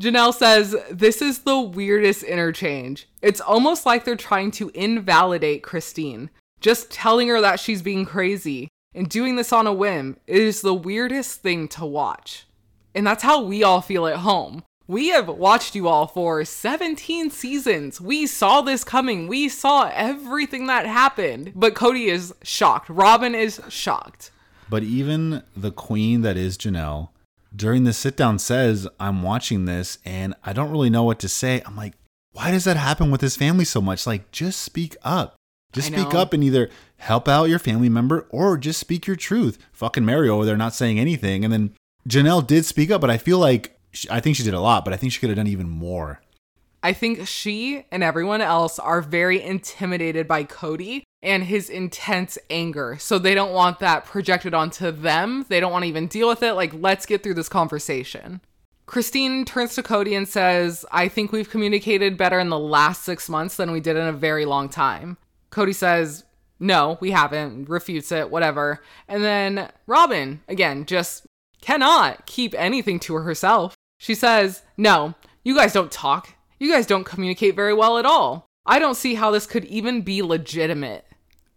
Janelle 0.00 0.32
says, 0.32 0.74
This 0.90 1.20
is 1.20 1.40
the 1.40 1.60
weirdest 1.60 2.22
interchange. 2.22 3.08
It's 3.20 3.40
almost 3.40 3.84
like 3.84 4.04
they're 4.04 4.16
trying 4.16 4.50
to 4.52 4.70
invalidate 4.72 5.62
Christine. 5.62 6.30
Just 6.60 6.90
telling 6.90 7.28
her 7.28 7.40
that 7.40 7.60
she's 7.60 7.82
being 7.82 8.04
crazy 8.04 8.68
and 8.94 9.08
doing 9.08 9.36
this 9.36 9.52
on 9.52 9.66
a 9.66 9.72
whim 9.72 10.16
is 10.26 10.60
the 10.60 10.74
weirdest 10.74 11.42
thing 11.42 11.68
to 11.68 11.84
watch. 11.84 12.46
And 12.94 13.06
that's 13.06 13.22
how 13.22 13.42
we 13.42 13.62
all 13.62 13.80
feel 13.80 14.06
at 14.06 14.18
home. 14.18 14.64
We 14.86 15.10
have 15.10 15.28
watched 15.28 15.76
you 15.76 15.86
all 15.86 16.08
for 16.08 16.44
17 16.44 17.30
seasons. 17.30 18.00
We 18.00 18.26
saw 18.26 18.60
this 18.60 18.82
coming. 18.82 19.28
We 19.28 19.48
saw 19.48 19.88
everything 19.94 20.66
that 20.66 20.84
happened. 20.86 21.52
But 21.54 21.74
Kody 21.74 22.08
is 22.08 22.34
shocked. 22.42 22.88
Robyn 22.88 23.36
is 23.36 23.60
shocked. 23.68 24.32
But 24.68 24.82
even 24.82 25.44
the 25.56 25.70
queen 25.70 26.22
that 26.22 26.36
is 26.36 26.58
Janelle, 26.58 27.10
during 27.54 27.84
the 27.84 27.92
sit 27.92 28.16
down 28.16 28.40
says, 28.40 28.88
I'm 28.98 29.22
watching 29.22 29.64
this 29.64 29.98
and 30.04 30.34
I 30.44 30.52
don't 30.52 30.72
really 30.72 30.90
know 30.90 31.04
what 31.04 31.20
to 31.20 31.28
say. 31.28 31.62
I'm 31.64 31.76
like, 31.76 31.94
why 32.32 32.50
does 32.50 32.64
that 32.64 32.76
happen 32.76 33.12
with 33.12 33.20
his 33.20 33.36
family 33.36 33.64
so 33.64 33.80
much? 33.80 34.06
Like, 34.06 34.32
just 34.32 34.60
speak 34.60 34.96
up. 35.04 35.36
Just 35.72 35.88
speak 35.88 36.14
up 36.14 36.32
and 36.32 36.42
either 36.42 36.68
help 36.96 37.28
out 37.28 37.44
your 37.44 37.58
family 37.58 37.88
member 37.88 38.26
or 38.30 38.58
just 38.58 38.80
speak 38.80 39.06
your 39.06 39.16
truth. 39.16 39.58
Fucking 39.72 40.04
Mario 40.04 40.34
over 40.34 40.44
there 40.44 40.56
not 40.56 40.74
saying 40.74 40.98
anything. 40.98 41.44
And 41.44 41.52
then 41.52 41.74
Janelle 42.08 42.46
did 42.46 42.64
speak 42.64 42.90
up, 42.90 43.00
but 43.00 43.10
I 43.10 43.18
feel 43.18 43.38
like 43.38 43.78
she, 43.92 44.08
I 44.10 44.20
think 44.20 44.36
she 44.36 44.42
did 44.42 44.54
a 44.54 44.60
lot, 44.60 44.84
but 44.84 44.92
I 44.92 44.96
think 44.96 45.12
she 45.12 45.20
could 45.20 45.30
have 45.30 45.36
done 45.36 45.46
even 45.46 45.68
more. 45.68 46.20
I 46.82 46.92
think 46.92 47.26
she 47.28 47.84
and 47.90 48.02
everyone 48.02 48.40
else 48.40 48.78
are 48.78 49.02
very 49.02 49.42
intimidated 49.42 50.26
by 50.26 50.44
Kody 50.44 51.02
and 51.22 51.44
his 51.44 51.68
intense 51.68 52.38
anger. 52.48 52.96
So 52.98 53.18
they 53.18 53.34
don't 53.34 53.52
want 53.52 53.80
that 53.80 54.06
projected 54.06 54.54
onto 54.54 54.90
them. 54.90 55.44
They 55.48 55.60
don't 55.60 55.72
want 55.72 55.82
to 55.84 55.88
even 55.88 56.06
deal 56.06 56.28
with 56.28 56.42
it. 56.42 56.54
Like, 56.54 56.72
let's 56.72 57.04
get 57.04 57.22
through 57.22 57.34
this 57.34 57.50
conversation. 57.50 58.40
Christine 58.86 59.44
turns 59.44 59.74
to 59.74 59.82
Kody 59.82 60.16
and 60.16 60.26
says, 60.26 60.84
I 60.90 61.08
think 61.08 61.30
we've 61.30 61.50
communicated 61.50 62.16
better 62.16 62.40
in 62.40 62.48
the 62.48 62.58
last 62.58 63.04
six 63.04 63.28
months 63.28 63.56
than 63.56 63.70
we 63.70 63.80
did 63.80 63.96
in 63.96 64.06
a 64.06 64.12
very 64.12 64.46
long 64.46 64.68
time. 64.68 65.18
Kody 65.50 65.74
says, 65.74 66.24
No, 66.58 66.98
we 67.00 67.10
haven't, 67.10 67.68
refutes 67.68 68.12
it, 68.12 68.30
whatever. 68.30 68.80
And 69.08 69.22
then 69.22 69.70
Robyn, 69.86 70.40
again, 70.48 70.86
just 70.86 71.26
cannot 71.60 72.26
keep 72.26 72.54
anything 72.56 72.98
to 73.00 73.14
herself. 73.14 73.74
She 73.98 74.14
says, 74.14 74.62
No, 74.76 75.14
you 75.44 75.54
guys 75.54 75.72
don't 75.72 75.92
talk. 75.92 76.34
You 76.58 76.70
guys 76.70 76.86
don't 76.86 77.04
communicate 77.04 77.56
very 77.56 77.74
well 77.74 77.98
at 77.98 78.06
all. 78.06 78.46
I 78.66 78.78
don't 78.78 78.96
see 78.96 79.14
how 79.14 79.30
this 79.30 79.46
could 79.46 79.64
even 79.64 80.02
be 80.02 80.22
legitimate. 80.22 81.06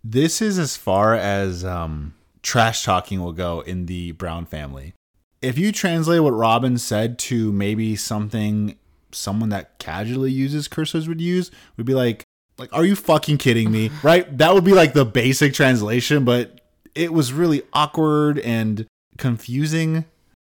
This 0.03 0.41
is 0.41 0.57
as 0.57 0.75
far 0.75 1.13
as 1.13 1.63
um, 1.63 2.13
trash 2.41 2.83
talking 2.83 3.21
will 3.21 3.33
go 3.33 3.61
in 3.61 3.85
the 3.85 4.11
Brown 4.13 4.45
family. 4.45 4.93
If 5.41 5.57
you 5.57 5.71
translate 5.71 6.23
what 6.23 6.31
Robin 6.31 6.77
said 6.77 7.19
to 7.19 7.51
maybe 7.51 7.95
something 7.95 8.77
someone 9.11 9.49
that 9.49 9.77
casually 9.79 10.31
uses 10.31 10.67
cursors 10.67 11.07
would 11.07 11.21
use, 11.21 11.51
would 11.77 11.85
be 11.85 11.93
like, 11.93 12.22
like, 12.57 12.73
are 12.73 12.85
you 12.85 12.95
fucking 12.95 13.37
kidding 13.37 13.71
me? 13.71 13.89
right? 14.03 14.37
That 14.37 14.53
would 14.53 14.63
be 14.63 14.73
like 14.73 14.93
the 14.93 15.05
basic 15.05 15.53
translation, 15.53 16.25
but 16.25 16.61
it 16.95 17.11
was 17.13 17.33
really 17.33 17.63
awkward 17.73 18.39
and 18.39 18.85
confusing. 19.17 20.05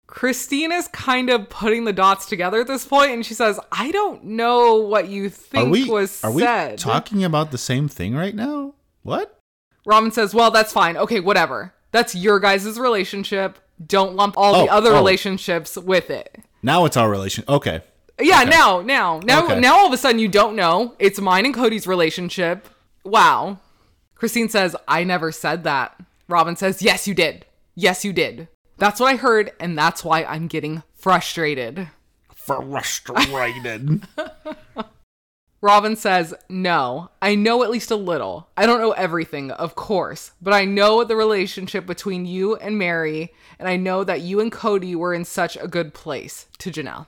Christine 0.07 0.73
is 0.73 0.89
kind 0.89 1.31
of 1.31 1.49
putting 1.49 1.85
the 1.85 1.93
dots 1.93 2.27
together 2.27 2.61
at 2.61 2.67
this 2.67 2.85
point, 2.85 3.13
and 3.13 3.25
she 3.25 3.35
says, 3.35 3.61
I 3.71 3.93
don't 3.93 4.25
know 4.25 4.75
what 4.77 5.09
you 5.09 5.29
think 5.31 5.69
Are 5.69 5.71
we 5.71 5.89
was 5.89 6.23
are 6.25 6.33
we 6.33 6.43
said. 6.43 6.79
talking 6.79 7.23
about 7.23 7.53
the 7.53 7.59
same 7.59 7.87
thing 7.89 8.17
right 8.17 8.35
now? 8.35 8.75
What? 9.03 9.39
Robyn 9.87 10.11
says, 10.11 10.35
Well, 10.35 10.51
that's 10.51 10.73
fine. 10.73 10.97
Okay, 10.97 11.21
whatever. 11.21 11.75
That's 11.93 12.15
your 12.15 12.41
guys' 12.41 12.79
relationship. 12.79 13.59
Don't 13.87 14.15
lump 14.15 14.37
all 14.37 14.55
Oh, 14.57 14.65
the 14.67 14.73
other 14.73 14.91
oh. 14.91 14.97
relationships 14.97 15.77
with 15.77 16.11
it. 16.11 16.39
Now 16.63 16.85
it's 16.85 16.97
our 16.97 17.09
relation. 17.11 17.45
Okay. 17.49 17.81
Yeah, 18.21 18.41
Okay. 18.43 18.51
now, 18.51 18.81
now, 18.81 19.21
now, 19.25 19.45
Okay. 19.45 19.61
now 19.61 19.79
all 19.79 19.87
of 19.87 19.93
a 19.93 19.97
sudden 19.97 20.19
you 20.19 20.29
don't 20.29 20.55
know. 20.57 20.95
It's 20.99 21.21
mine 21.21 21.45
and 21.47 21.55
Kody's 21.55 21.87
relationship. 21.87 22.69
Wow. 23.05 23.59
Christine 24.15 24.49
says, 24.49 24.77
I 24.87 25.05
never 25.05 25.33
said 25.33 25.65
that. 25.65 25.99
Robyn 26.29 26.57
says, 26.57 26.83
Yes, 26.83 27.09
you 27.09 27.15
did. 27.15 27.47
Yes, 27.75 28.05
you 28.05 28.13
did. 28.13 28.49
That's 28.79 29.01
what 29.01 29.13
I 29.13 29.17
heard, 29.17 29.53
and 29.61 29.77
that's 29.77 30.05
why 30.05 30.25
I'm 30.25 30.47
getting 30.47 30.83
frustrated. 30.95 31.89
Frustrated. 32.35 34.03
Robyn 35.63 35.95
says, 35.97 36.33
No, 36.49 37.11
I 37.21 37.35
know 37.35 37.63
at 37.63 37.71
least 37.71 37.91
a 37.91 37.97
little. 37.97 38.49
I 38.57 38.65
don't 38.67 38.81
know 38.81 38.93
everything, 38.93 39.51
of 39.51 39.75
course, 39.75 40.33
but 40.41 40.55
I 40.55 40.65
know 40.65 41.05
the 41.05 41.17
relationship 41.17 41.85
between 41.87 42.25
you 42.25 42.57
and 42.57 42.79
Meri, 42.79 43.33
and 43.59 43.69
I 43.69 43.77
know 43.77 44.03
that 44.05 44.23
you 44.23 44.41
and 44.41 44.51
Kody 44.51 44.95
were 44.95 45.13
in 45.13 45.25
such 45.27 45.57
a 45.57 45.69
good 45.69 45.93
place. 45.93 46.47
To 46.59 46.71
Janelle. 46.71 47.07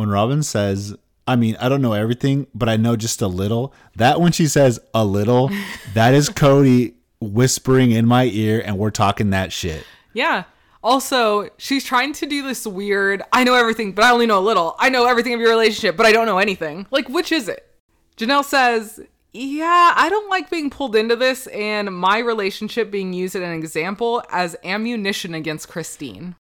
When 0.00 0.08
Robyn 0.08 0.42
says, 0.42 0.96
I 1.26 1.36
mean, 1.36 1.58
I 1.60 1.68
don't 1.68 1.82
know 1.82 1.92
everything, 1.92 2.46
but 2.54 2.70
I 2.70 2.78
know 2.78 2.96
just 2.96 3.20
a 3.20 3.26
little. 3.26 3.74
That 3.96 4.18
when 4.18 4.32
she 4.32 4.46
says 4.46 4.80
a 4.94 5.04
little, 5.04 5.50
that 5.92 6.14
is 6.14 6.30
Kody 6.30 6.94
whispering 7.20 7.90
in 7.90 8.06
my 8.06 8.24
ear 8.24 8.62
and 8.64 8.78
we're 8.78 8.92
talking 8.92 9.28
that 9.28 9.52
shit. 9.52 9.84
Yeah. 10.14 10.44
Also, 10.82 11.50
she's 11.58 11.84
trying 11.84 12.14
to 12.14 12.24
do 12.24 12.42
this 12.42 12.66
weird, 12.66 13.22
I 13.30 13.44
know 13.44 13.52
everything, 13.52 13.92
but 13.92 14.02
I 14.02 14.10
only 14.10 14.24
know 14.24 14.38
a 14.38 14.40
little. 14.40 14.74
I 14.78 14.88
know 14.88 15.04
everything 15.04 15.34
of 15.34 15.40
your 15.40 15.50
relationship, 15.50 15.98
but 15.98 16.06
I 16.06 16.12
don't 16.12 16.24
know 16.24 16.38
anything. 16.38 16.86
Like, 16.90 17.10
which 17.10 17.30
is 17.30 17.46
it? 17.46 17.70
Janelle 18.16 18.42
says, 18.42 19.00
Yeah, 19.34 19.92
I 19.96 20.08
don't 20.08 20.30
like 20.30 20.48
being 20.48 20.70
pulled 20.70 20.96
into 20.96 21.14
this 21.14 21.46
and 21.48 21.94
my 21.94 22.20
relationship 22.20 22.90
being 22.90 23.12
used 23.12 23.36
as 23.36 23.42
an 23.42 23.52
example 23.52 24.22
as 24.30 24.56
ammunition 24.64 25.34
against 25.34 25.68
Christine. 25.68 26.36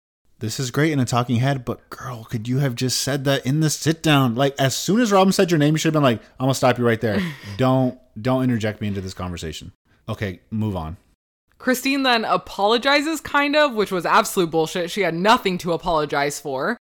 This 0.41 0.59
is 0.61 0.71
great 0.71 0.93
in 0.93 1.01
a 1.01 1.05
talking 1.05 1.37
head, 1.37 1.65
but 1.65 1.89
girl, 1.91 2.25
could 2.25 2.49
you 2.49 2.59
have 2.59 2.75
just 2.75 3.01
said 3.01 3.25
that 3.25 3.47
in 3.47 3.61
the 3.61 3.71
sit 3.71 4.03
down? 4.03 4.35
Like 4.35 4.55
as 4.59 4.77
soon 4.77 5.01
as 5.01 5.13
Robyn 5.13 5.33
said 5.33 5.51
your 5.51 5.59
name, 5.59 5.75
you 5.75 5.79
should 5.79 5.95
have 5.95 6.03
been 6.03 6.03
like, 6.03 6.21
I'm 6.39 6.45
gonna 6.45 6.55
stop 6.55 6.79
you 6.79 6.87
right 6.87 7.01
there. 7.01 7.21
don't 7.57 7.99
don't 8.21 8.43
interject 8.43 8.81
me 8.81 8.89
into 8.89 9.01
this 9.01 9.15
conversation. 9.15 9.73
Okay, 10.09 10.41
move 10.51 10.77
on. 10.77 10.97
Christine 11.59 12.03
then 12.03 12.25
apologizes, 12.25 13.21
kind 13.21 13.57
of, 13.57 13.75
which 13.75 13.91
was 13.91 14.05
absolute 14.05 14.51
bullshit. 14.51 14.91
She 14.91 15.01
had 15.01 15.15
nothing 15.15 15.57
to 15.59 15.73
apologize 15.73 16.39
for. 16.39 16.77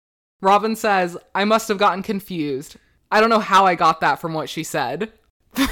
Robyn 0.42 0.78
says, 0.78 1.18
I 1.36 1.44
must 1.44 1.68
have 1.68 1.78
gotten 1.78 2.02
confused. 2.02 2.78
I 3.12 3.20
don't 3.20 3.30
know 3.30 3.40
how 3.40 3.66
I 3.66 3.76
got 3.76 4.00
that 4.00 4.22
from 4.22 4.34
what 4.34 4.48
she 4.48 4.64
said. 4.64 5.12
it's 5.58 5.70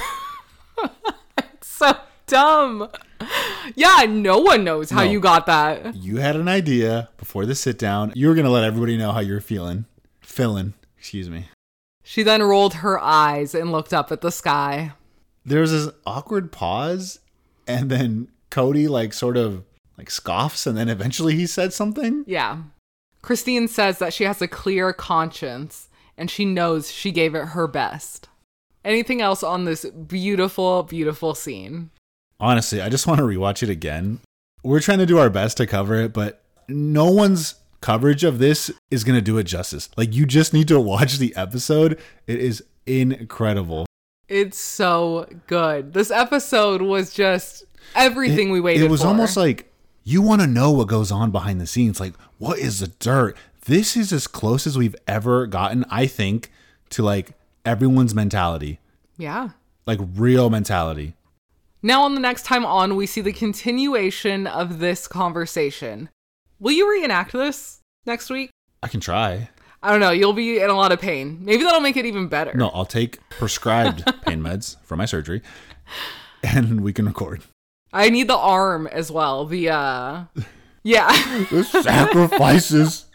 so 1.62 1.96
dumb. 2.26 2.90
Yeah, 3.74 4.06
no 4.08 4.38
one 4.38 4.64
knows 4.64 4.88
how 4.90 5.04
No. 5.04 5.10
you 5.10 5.20
got 5.20 5.44
that. 5.46 5.94
You 5.94 6.16
had 6.16 6.36
an 6.36 6.48
idea 6.48 7.10
before 7.18 7.44
the 7.44 7.54
sit 7.54 7.78
down. 7.78 8.12
You 8.14 8.28
were 8.28 8.34
gonna 8.34 8.50
let 8.50 8.64
everybody 8.64 8.96
know 8.96 9.12
how 9.12 9.20
you're 9.20 9.40
feeling. 9.42 9.84
Feeling, 10.22 10.72
excuse 10.98 11.28
me. 11.28 11.48
She 12.02 12.22
then 12.22 12.42
rolled 12.42 12.74
her 12.74 12.98
eyes 12.98 13.54
and 13.54 13.70
looked 13.70 13.92
up 13.92 14.10
at 14.10 14.22
the 14.22 14.30
sky. 14.32 14.92
there 15.44 15.60
was 15.60 15.70
this 15.72 15.92
awkward 16.06 16.50
pause 16.52 17.20
and 17.66 17.90
then 17.90 18.28
kody 18.50 18.88
like 18.88 19.12
sort 19.12 19.36
of 19.36 19.64
like 19.98 20.10
scoffs 20.10 20.66
and 20.66 20.76
then 20.76 20.88
eventually 20.88 21.34
he 21.36 21.46
said 21.46 21.72
something 21.72 22.24
Yeah. 22.26 22.62
Christine 23.22 23.68
says 23.68 23.98
that 23.98 24.14
she 24.14 24.24
has 24.24 24.40
a 24.40 24.48
clear 24.48 24.92
conscience 24.94 25.88
and 26.16 26.30
she 26.30 26.44
knows 26.46 26.90
she 26.90 27.10
gave 27.12 27.34
it 27.34 27.48
her 27.48 27.66
best. 27.66 28.28
Anything 28.84 29.20
else 29.20 29.42
on 29.42 29.64
this 29.66 29.84
beautiful, 29.84 30.82
beautiful 30.84 31.34
scene? 31.34 31.90
Honestly 32.40 32.80
i 32.80 32.88
just 32.88 33.06
want 33.06 33.18
to 33.18 33.24
rewatch 33.24 33.62
it 33.62 33.68
again 33.70 34.20
we're 34.62 34.80
trying 34.80 34.98
to 34.98 35.06
do 35.06 35.18
our 35.18 35.30
best 35.30 35.56
to 35.56 35.66
cover 35.66 35.94
it 35.96 36.12
but 36.12 36.42
no 36.68 37.10
one's 37.10 37.56
coverage 37.80 38.24
of 38.24 38.38
this 38.38 38.70
is 38.90 39.04
going 39.04 39.14
to 39.16 39.22
do 39.22 39.38
it 39.38 39.44
justice 39.44 39.88
like 39.96 40.14
you 40.14 40.26
just 40.26 40.52
need 40.52 40.68
to 40.68 40.80
watch 40.80 41.18
the 41.18 41.34
episode 41.36 41.98
it 42.26 42.38
is 42.40 42.62
incredible 42.86 43.86
It's 44.28 44.58
so 44.58 45.26
good. 45.46 45.92
This 45.94 46.10
episode 46.10 46.82
was 46.82 47.12
just 47.14 47.64
everything 47.94 48.50
we 48.50 48.60
waited 48.60 48.84
it 48.84 48.90
was 48.90 49.00
for. 49.02 49.08
almost 49.08 49.36
like 49.36 49.72
you 50.04 50.20
want 50.22 50.40
to 50.42 50.46
know 50.46 50.70
what 50.70 50.88
goes 50.88 51.10
on 51.12 51.30
behind 51.30 51.60
the 51.60 51.66
scenes. 51.66 52.00
Like, 52.00 52.14
what 52.38 52.58
is 52.58 52.80
the 52.80 52.88
dirt? 52.88 53.36
This 53.66 53.94
is 53.96 54.10
as 54.12 54.26
close 54.26 54.66
as 54.66 54.76
we've 54.78 54.96
ever 55.06 55.46
gotten, 55.46 55.84
I 55.90 56.06
think, 56.06 56.50
to 56.90 57.02
like 57.02 57.32
everyone's 57.66 58.14
mentality, 58.14 58.80
Yeah. 59.18 59.50
like 59.86 59.98
real 60.14 60.48
mentality. 60.50 61.14
Now, 61.82 62.02
on 62.02 62.14
the 62.14 62.20
next 62.20 62.44
time 62.44 62.66
on, 62.66 62.96
we 62.96 63.06
see 63.06 63.20
the 63.20 63.32
continuation 63.32 64.46
of 64.46 64.80
this 64.80 65.06
conversation. 65.06 66.08
Will 66.58 66.72
you 66.72 66.90
reenact 66.90 67.32
this 67.32 67.80
next 68.04 68.30
week? 68.30 68.50
I 68.82 68.88
can 68.88 69.00
try. 69.00 69.50
I 69.80 69.92
don't 69.92 70.00
know. 70.00 70.10
You'll 70.10 70.32
be 70.32 70.58
in 70.58 70.70
a 70.70 70.74
lot 70.74 70.90
of 70.90 71.00
pain. 71.00 71.38
Maybe 71.40 71.62
that'll 71.62 71.80
make 71.80 71.96
it 71.96 72.04
even 72.04 72.26
better. 72.26 72.52
No, 72.54 72.70
I'll 72.70 72.84
take 72.84 73.20
prescribed 73.30 74.04
pain 74.22 74.40
meds 74.42 74.76
for 74.82 74.96
my 74.96 75.04
surgery 75.04 75.40
and 76.42 76.80
we 76.80 76.92
can 76.92 77.06
record. 77.06 77.42
I 77.92 78.10
need 78.10 78.28
the 78.28 78.36
arm 78.36 78.88
as 78.88 79.10
well. 79.10 79.44
The, 79.46 79.70
uh, 79.70 80.24
yeah. 80.82 81.08
The 81.50 81.62
sacrifices. 81.62 83.06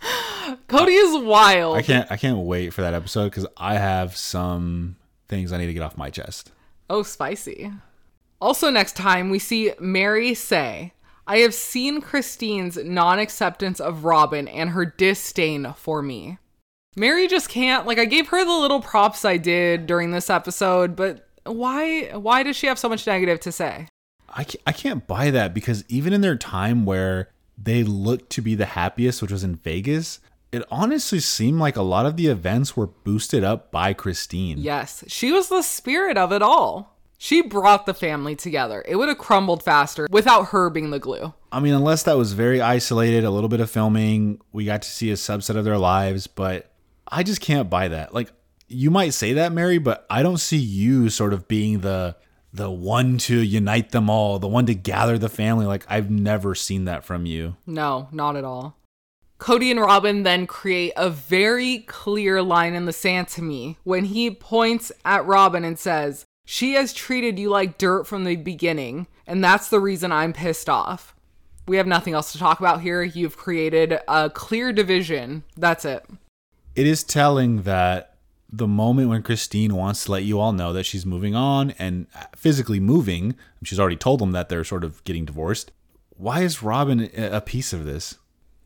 Kody 0.68 0.96
is 0.96 1.22
wild. 1.24 1.76
I 1.76 1.82
can't 1.82 2.10
I 2.10 2.16
can't 2.16 2.38
wait 2.38 2.72
for 2.72 2.82
that 2.82 2.94
episode 2.94 3.32
cuz 3.32 3.46
I 3.56 3.74
have 3.74 4.16
some 4.16 4.96
things 5.28 5.52
I 5.52 5.58
need 5.58 5.66
to 5.66 5.74
get 5.74 5.82
off 5.82 5.96
my 5.96 6.10
chest. 6.10 6.52
Oh, 6.88 7.02
spicy. 7.02 7.72
Also, 8.40 8.70
next 8.70 8.96
time 8.96 9.30
we 9.30 9.38
see 9.38 9.72
Meri 9.80 10.34
say, 10.34 10.92
I 11.26 11.38
have 11.38 11.54
seen 11.54 12.00
Christine's 12.00 12.76
non 12.76 13.18
acceptance 13.18 13.80
of 13.80 14.04
Robyn 14.04 14.46
and 14.48 14.70
her 14.70 14.84
disdain 14.84 15.74
for 15.76 16.02
me. 16.02 16.38
Meri 16.96 17.28
just 17.28 17.48
can't, 17.48 17.86
like, 17.86 17.98
I 17.98 18.04
gave 18.04 18.28
her 18.28 18.44
the 18.44 18.52
little 18.52 18.80
props 18.80 19.24
I 19.24 19.36
did 19.36 19.86
during 19.86 20.12
this 20.12 20.30
episode, 20.30 20.96
but 20.96 21.28
why, 21.44 22.10
why 22.12 22.42
does 22.42 22.56
she 22.56 22.66
have 22.66 22.78
so 22.78 22.88
much 22.88 23.06
negative 23.06 23.40
to 23.40 23.52
say? 23.52 23.88
I 24.28 24.44
can't, 24.44 24.62
I 24.66 24.72
can't 24.72 25.06
buy 25.06 25.30
that 25.30 25.52
because 25.52 25.84
even 25.88 26.12
in 26.12 26.20
their 26.20 26.36
time 26.36 26.84
where 26.84 27.30
they 27.58 27.82
looked 27.84 28.30
to 28.30 28.42
be 28.42 28.54
the 28.54 28.66
happiest, 28.66 29.20
which 29.20 29.32
was 29.32 29.44
in 29.44 29.56
Vegas, 29.56 30.20
it 30.52 30.64
honestly 30.70 31.20
seemed 31.20 31.58
like 31.58 31.76
a 31.76 31.82
lot 31.82 32.06
of 32.06 32.16
the 32.16 32.28
events 32.28 32.76
were 32.76 32.86
boosted 32.86 33.44
up 33.44 33.70
by 33.70 33.92
Christine. 33.92 34.58
Yes, 34.58 35.04
she 35.06 35.32
was 35.32 35.48
the 35.48 35.62
spirit 35.62 36.16
of 36.16 36.32
it 36.32 36.42
all. 36.42 36.95
She 37.18 37.40
brought 37.40 37.86
the 37.86 37.94
family 37.94 38.36
together. 38.36 38.84
It 38.86 38.96
would 38.96 39.08
have 39.08 39.18
crumbled 39.18 39.62
faster 39.62 40.06
without 40.10 40.48
her 40.48 40.68
being 40.70 40.90
the 40.90 40.98
glue. 40.98 41.32
I 41.50 41.60
mean, 41.60 41.74
unless 41.74 42.02
that 42.02 42.16
was 42.16 42.34
very 42.34 42.60
isolated, 42.60 43.24
a 43.24 43.30
little 43.30 43.48
bit 43.48 43.60
of 43.60 43.70
filming, 43.70 44.40
we 44.52 44.64
got 44.64 44.82
to 44.82 44.90
see 44.90 45.10
a 45.10 45.14
subset 45.14 45.56
of 45.56 45.64
their 45.64 45.78
lives, 45.78 46.26
but 46.26 46.70
I 47.08 47.22
just 47.22 47.40
can't 47.40 47.70
buy 47.70 47.88
that. 47.88 48.12
Like, 48.12 48.30
you 48.68 48.90
might 48.90 49.14
say 49.14 49.34
that, 49.34 49.52
Meri, 49.52 49.78
but 49.78 50.04
I 50.10 50.22
don't 50.22 50.38
see 50.38 50.58
you 50.58 51.08
sort 51.08 51.32
of 51.32 51.48
being 51.48 51.80
the 51.80 52.16
the 52.52 52.70
one 52.70 53.18
to 53.18 53.36
unite 53.36 53.90
them 53.90 54.08
all, 54.08 54.38
the 54.38 54.48
one 54.48 54.64
to 54.66 54.74
gather 54.74 55.18
the 55.18 55.28
family. 55.28 55.66
Like, 55.66 55.84
I've 55.88 56.10
never 56.10 56.54
seen 56.54 56.86
that 56.86 57.04
from 57.04 57.26
you. 57.26 57.56
No, 57.66 58.08
not 58.12 58.34
at 58.34 58.44
all. 58.44 58.78
Kody 59.38 59.70
and 59.70 59.80
Robyn 59.80 60.22
then 60.22 60.46
create 60.46 60.94
a 60.96 61.10
very 61.10 61.80
clear 61.80 62.42
line 62.42 62.74
in 62.74 62.86
the 62.86 62.92
sand 62.92 63.28
to 63.28 63.42
me 63.42 63.76
when 63.84 64.06
he 64.06 64.30
points 64.30 64.90
at 65.04 65.26
Robyn 65.26 65.64
and 65.64 65.78
says, 65.78 66.24
She 66.48 66.74
has 66.74 66.92
treated 66.92 67.38
you 67.38 67.50
like 67.50 67.76
dirt 67.76 68.06
from 68.06 68.24
the 68.24 68.36
beginning, 68.36 69.08
and 69.26 69.42
that's 69.42 69.68
the 69.68 69.80
reason 69.80 70.12
I'm 70.12 70.32
pissed 70.32 70.68
off. 70.68 71.14
We 71.66 71.76
have 71.76 71.88
nothing 71.88 72.14
else 72.14 72.30
to 72.32 72.38
talk 72.38 72.60
about 72.60 72.80
here. 72.80 73.02
You've 73.02 73.36
created 73.36 73.98
a 74.06 74.30
clear 74.30 74.72
division. 74.72 75.42
That's 75.56 75.84
it. 75.84 76.06
It 76.76 76.86
is 76.86 77.02
telling 77.02 77.62
that 77.62 78.14
the 78.48 78.68
moment 78.68 79.08
when 79.08 79.24
Christine 79.24 79.74
wants 79.74 80.04
to 80.04 80.12
let 80.12 80.22
you 80.22 80.38
all 80.38 80.52
know 80.52 80.72
that 80.72 80.86
she's 80.86 81.04
moving 81.04 81.34
on 81.34 81.72
and 81.80 82.06
physically 82.36 82.78
moving, 82.78 83.34
she's 83.64 83.80
already 83.80 83.96
told 83.96 84.20
them 84.20 84.30
that 84.30 84.48
they're 84.48 84.62
sort 84.62 84.84
of 84.84 85.02
getting 85.02 85.24
divorced. 85.24 85.72
Why 86.10 86.42
is 86.42 86.62
Robyn 86.62 87.10
a 87.16 87.40
piece 87.40 87.72
of 87.72 87.84
this? 87.84 88.18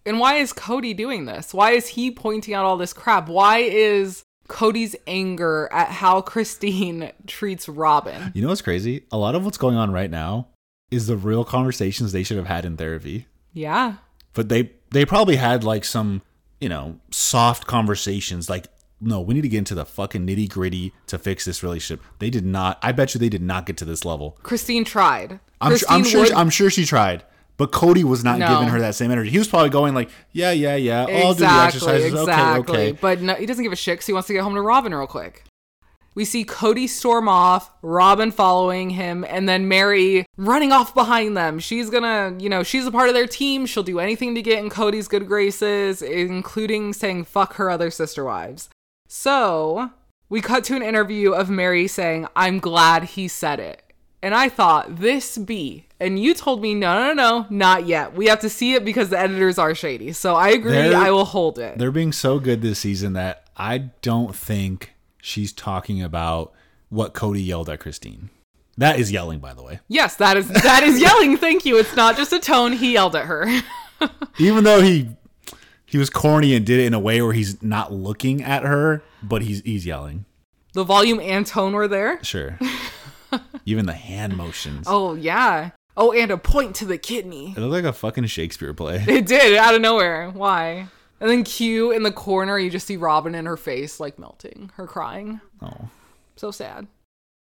And 0.05 0.21
why 0.21 0.35
is 0.35 0.53
Kody 0.53 0.95
doing 0.95 1.25
this? 1.25 1.55
Why 1.55 1.71
is 1.71 1.89
he 1.89 2.11
pointing 2.11 2.53
out 2.53 2.67
all 2.67 2.77
this 2.77 2.93
crap? 2.93 3.29
Why 3.29 3.59
is 3.59 4.23
Kody's 4.51 4.97
anger 5.07 5.69
at 5.73 5.89
how 5.89 6.21
Christine 6.21 7.13
treats 7.27 7.69
Robyn? 7.69 8.33
You 8.35 8.43
know 8.43 8.49
what's 8.49 8.61
crazy? 8.61 9.07
A 9.13 9.17
lot 9.17 9.35
of 9.35 9.45
what's 9.45 9.57
going 9.57 9.77
on 9.77 9.93
right 9.93 10.11
now 10.11 10.49
is 10.91 11.07
the 11.07 11.17
real 11.17 11.45
conversations 11.45 12.13
they 12.13 12.25
should 12.25 12.37
have 12.37 12.49
had 12.49 12.65
in 12.65 12.77
therapy. 12.77 13.27
Yeah. 13.53 13.95
But 14.35 14.49
they 14.49 14.73
they 14.91 15.07
probably 15.07 15.37
had 15.37 15.63
like 15.63 15.85
some, 15.85 16.23
you 16.61 16.69
know, 16.69 16.99
soft 17.11 17.67
conversations 17.67 18.51
like 18.51 18.67
no, 19.01 19.21
we 19.21 19.33
need 19.33 19.43
to 19.43 19.49
get 19.49 19.59
into 19.59 19.75
the 19.75 19.87
fucking 19.87 20.27
nitty 20.27 20.51
gritty 20.51 20.93
to 21.07 21.19
fix 21.19 21.47
this 21.47 21.63
relationship. 21.63 22.05
They 22.19 22.29
did 22.29 22.45
not. 22.45 22.79
I 22.83 22.93
bet 22.93 23.15
you 23.15 23.21
they 23.21 23.31
did 23.31 23.43
not 23.43 23.65
get 23.65 23.79
to 23.79 23.87
this 23.87 24.05
level. 24.05 24.37
Christine 24.43 24.85
tried. 24.85 25.41
I'm, 25.61 25.77
sure, 25.77 25.89
I'm 25.89 26.05
sure. 26.05 26.27
I'm 26.35 26.51
sure 26.51 26.71
she 26.71 26.85
tried, 26.85 27.25
but 27.61 27.73
Kody 27.73 28.05
was 28.05 28.25
not 28.25 28.39
No. 28.39 28.49
giving 28.49 28.69
her 28.69 28.81
that 28.81 28.95
same 28.95 29.11
energy. 29.11 29.29
He 29.29 29.37
was 29.39 29.47
probably 29.47 29.69
going 29.69 29.93
like, 29.95 30.09
"Yeah, 30.33 30.51
yeah, 30.51 30.77
yeah. 30.77 31.03
I'll 31.03 31.35
do 31.35 31.41
the 31.41 31.51
exercises. 31.51 32.07
Exactly. 32.07 32.75
Okay, 32.75 32.89
okay." 32.89 32.99
But 32.99 33.21
no, 33.21 33.35
he 33.35 33.45
doesn't 33.45 33.63
give 33.63 33.73
a 33.73 33.77
shit 33.77 33.97
because 33.99 34.07
he 34.07 34.15
wants 34.15 34.29
to 34.29 34.33
get 34.33 34.43
home 34.43 34.55
to 34.55 34.63
Robyn 34.63 34.95
real 34.95 35.07
quick. 35.07 35.45
We 36.15 36.25
see 36.25 36.43
Kody 36.45 36.89
storm 36.89 37.29
off, 37.29 37.71
Robyn 37.83 38.33
following 38.33 38.91
him, 38.91 39.27
and 39.29 39.47
then 39.47 39.69
Meri 39.69 40.25
running 40.39 40.73
off 40.73 40.95
behind 40.95 41.37
them. 41.37 41.59
She's 41.59 41.91
gonna, 41.91 42.35
you 42.39 42.49
know, 42.49 42.63
she's 42.63 42.87
a 42.87 42.91
part 42.91 43.09
of 43.09 43.15
their 43.15 43.27
team. 43.27 43.67
She'll 43.67 43.83
do 43.83 44.01
anything 44.01 44.35
to 44.35 44.43
get 44.43 44.59
in 44.59 44.71
Kody's 44.71 45.07
good 45.07 45.29
graces, 45.29 46.01
including 46.01 46.95
saying 46.95 47.25
fuck 47.25 47.57
her 47.57 47.69
other 47.71 47.91
sister 47.91 48.25
wives. 48.25 48.71
So 49.07 49.91
we 50.31 50.41
cut 50.41 50.65
to 50.65 50.77
an 50.77 50.83
interview 50.83 51.33
of 51.33 51.51
Meri 51.51 51.87
saying, 51.87 52.27
I'm 52.35 52.59
glad 52.59 53.05
he 53.05 53.29
said 53.29 53.61
it. 53.61 53.83
And 54.23 54.35
I 54.35 54.49
thought, 54.49 54.97
this 54.97 55.39
be. 55.39 55.87
And 55.99 56.19
you 56.19 56.35
told 56.35 56.61
me, 56.61 56.75
no, 56.75 56.95
no, 57.09 57.15
no, 57.15 57.47
not 57.51 57.87
yet. 57.87 58.15
We 58.15 58.27
have 58.27 58.41
to 58.41 58.51
see 58.51 58.75
it 58.75 58.85
because 58.85 59.09
the 59.09 59.19
editors 59.19 59.59
are 59.59 59.75
shady. 59.75 60.13
So 60.13 60.35
I 60.35 60.51
agree. 60.51 60.73
They're- 60.73 60.95
I 60.97 61.11
will 61.11 61.25
hold 61.25 61.59
it. 61.59 61.79
They're 61.79 61.91
being 61.91 62.13
so 62.13 62.39
good 62.39 62.61
this 62.63 62.79
season 62.81 63.15
that 63.15 63.45
I 63.57 63.79
don't 64.03 64.35
think 64.35 64.93
she's 65.23 65.53
talking 65.53 66.03
about 66.03 66.53
what 66.91 67.15
Kody 67.15 67.45
yelled 67.45 67.69
at 67.71 67.81
Christine. 67.81 68.31
That 68.79 68.99
is 68.99 69.13
yelling, 69.13 69.41
by 69.41 69.53
the 69.55 69.63
way. 69.63 69.81
Yes, 69.89 70.17
that 70.17 70.37
is 70.39 70.49
that 70.49 70.83
is 70.83 71.01
yelling. 71.01 71.37
Thank 71.37 71.67
you. 71.67 71.77
It's 71.79 71.95
not 71.95 72.17
just 72.17 72.33
a 72.33 72.39
tone. 72.39 72.73
He 72.73 72.95
yelled 72.95 73.15
at 73.15 73.27
her. 73.27 73.47
Even 74.39 74.65
though 74.65 74.81
he 74.81 75.11
he 75.85 75.99
was 75.99 76.09
corny 76.09 76.55
and 76.55 76.65
did 76.65 76.81
it 76.81 76.87
in 76.87 76.95
a 76.95 76.99
way 77.01 77.21
where 77.21 77.35
he's 77.35 77.63
not 77.63 77.93
looking 77.93 78.43
at 78.43 78.63
her, 78.63 79.03
but 79.23 79.43
he's 79.43 79.61
he's 79.63 79.85
yelling. 79.85 80.25
The 80.73 80.85
volume 80.85 81.21
and 81.21 81.47
tone 81.47 81.75
were 81.75 81.89
there. 81.89 82.23
Sure. 82.25 82.59
Even 83.65 83.87
the 83.87 83.93
hand 83.93 84.37
motions. 84.37 84.87
Oh 84.89 85.15
yeah. 85.15 85.71
Oh, 85.97 86.13
and 86.13 86.31
a 86.31 86.39
point 86.39 86.77
to 86.77 86.87
the 86.87 86.99
kidney. 86.99 87.53
It 87.57 87.61
looked 87.61 87.73
like 87.73 87.85
a 87.85 87.93
fucking 87.93 88.27
Shakespeare 88.27 88.73
play. 88.73 89.05
It 89.09 89.27
did 89.27 89.57
out 89.57 89.75
of 89.75 89.81
nowhere. 89.81 90.31
Why? 90.31 90.89
And 91.21 91.29
then 91.29 91.45
Q 91.45 91.91
in 91.91 92.03
the 92.03 92.13
corner, 92.13 92.59
you 92.59 92.71
just 92.71 92.87
see 92.87 92.97
Robyn 92.97 93.35
in 93.35 93.47
her 93.47 93.57
face 93.57 94.01
like 94.01 94.19
melting, 94.19 94.71
her 94.77 94.87
crying. 94.87 95.41
Oh. 95.61 95.91
So 96.37 96.51
sad. 96.51 96.87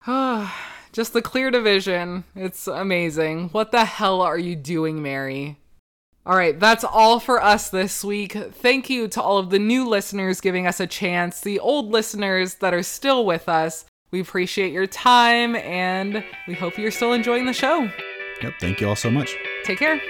just 0.93 1.13
the 1.13 1.23
clear 1.23 1.51
division. 1.51 2.25
It's 2.35 2.67
amazing. 2.67 3.51
What 3.51 3.73
the 3.73 3.85
hell 3.85 4.23
are 4.23 4.39
you 4.39 4.57
doing, 4.57 5.03
Meri? 5.03 5.59
All 6.25 6.37
right, 6.37 6.59
that's 6.59 6.85
all 6.85 7.21
for 7.21 7.43
us 7.43 7.71
this 7.71 8.05
week. 8.05 8.33
Thank 8.33 8.91
you 8.91 9.09
to 9.09 9.23
all 9.23 9.39
of 9.39 9.51
the 9.51 9.59
new 9.59 9.89
listeners 9.89 10.43
giving 10.43 10.67
us 10.67 10.79
a 10.79 10.87
chance, 10.87 11.41
the 11.41 11.59
old 11.59 11.91
listeners 11.91 12.57
that 12.57 12.75
are 12.75 12.83
still 12.83 13.25
with 13.25 13.49
us. 13.49 13.87
We 14.11 14.21
appreciate 14.21 14.73
your 14.73 14.87
time 14.87 15.57
and 15.57 16.25
we 16.47 16.55
hope 16.55 16.79
you're 16.79 16.91
still 16.91 17.13
enjoying 17.13 17.47
the 17.47 17.53
show. 17.53 17.91
Yep. 18.43 18.55
Thank 18.61 18.81
you 18.81 18.89
all 18.89 18.97
so 18.97 19.11
much. 19.11 19.35
Take 19.65 19.79
care. 19.79 20.01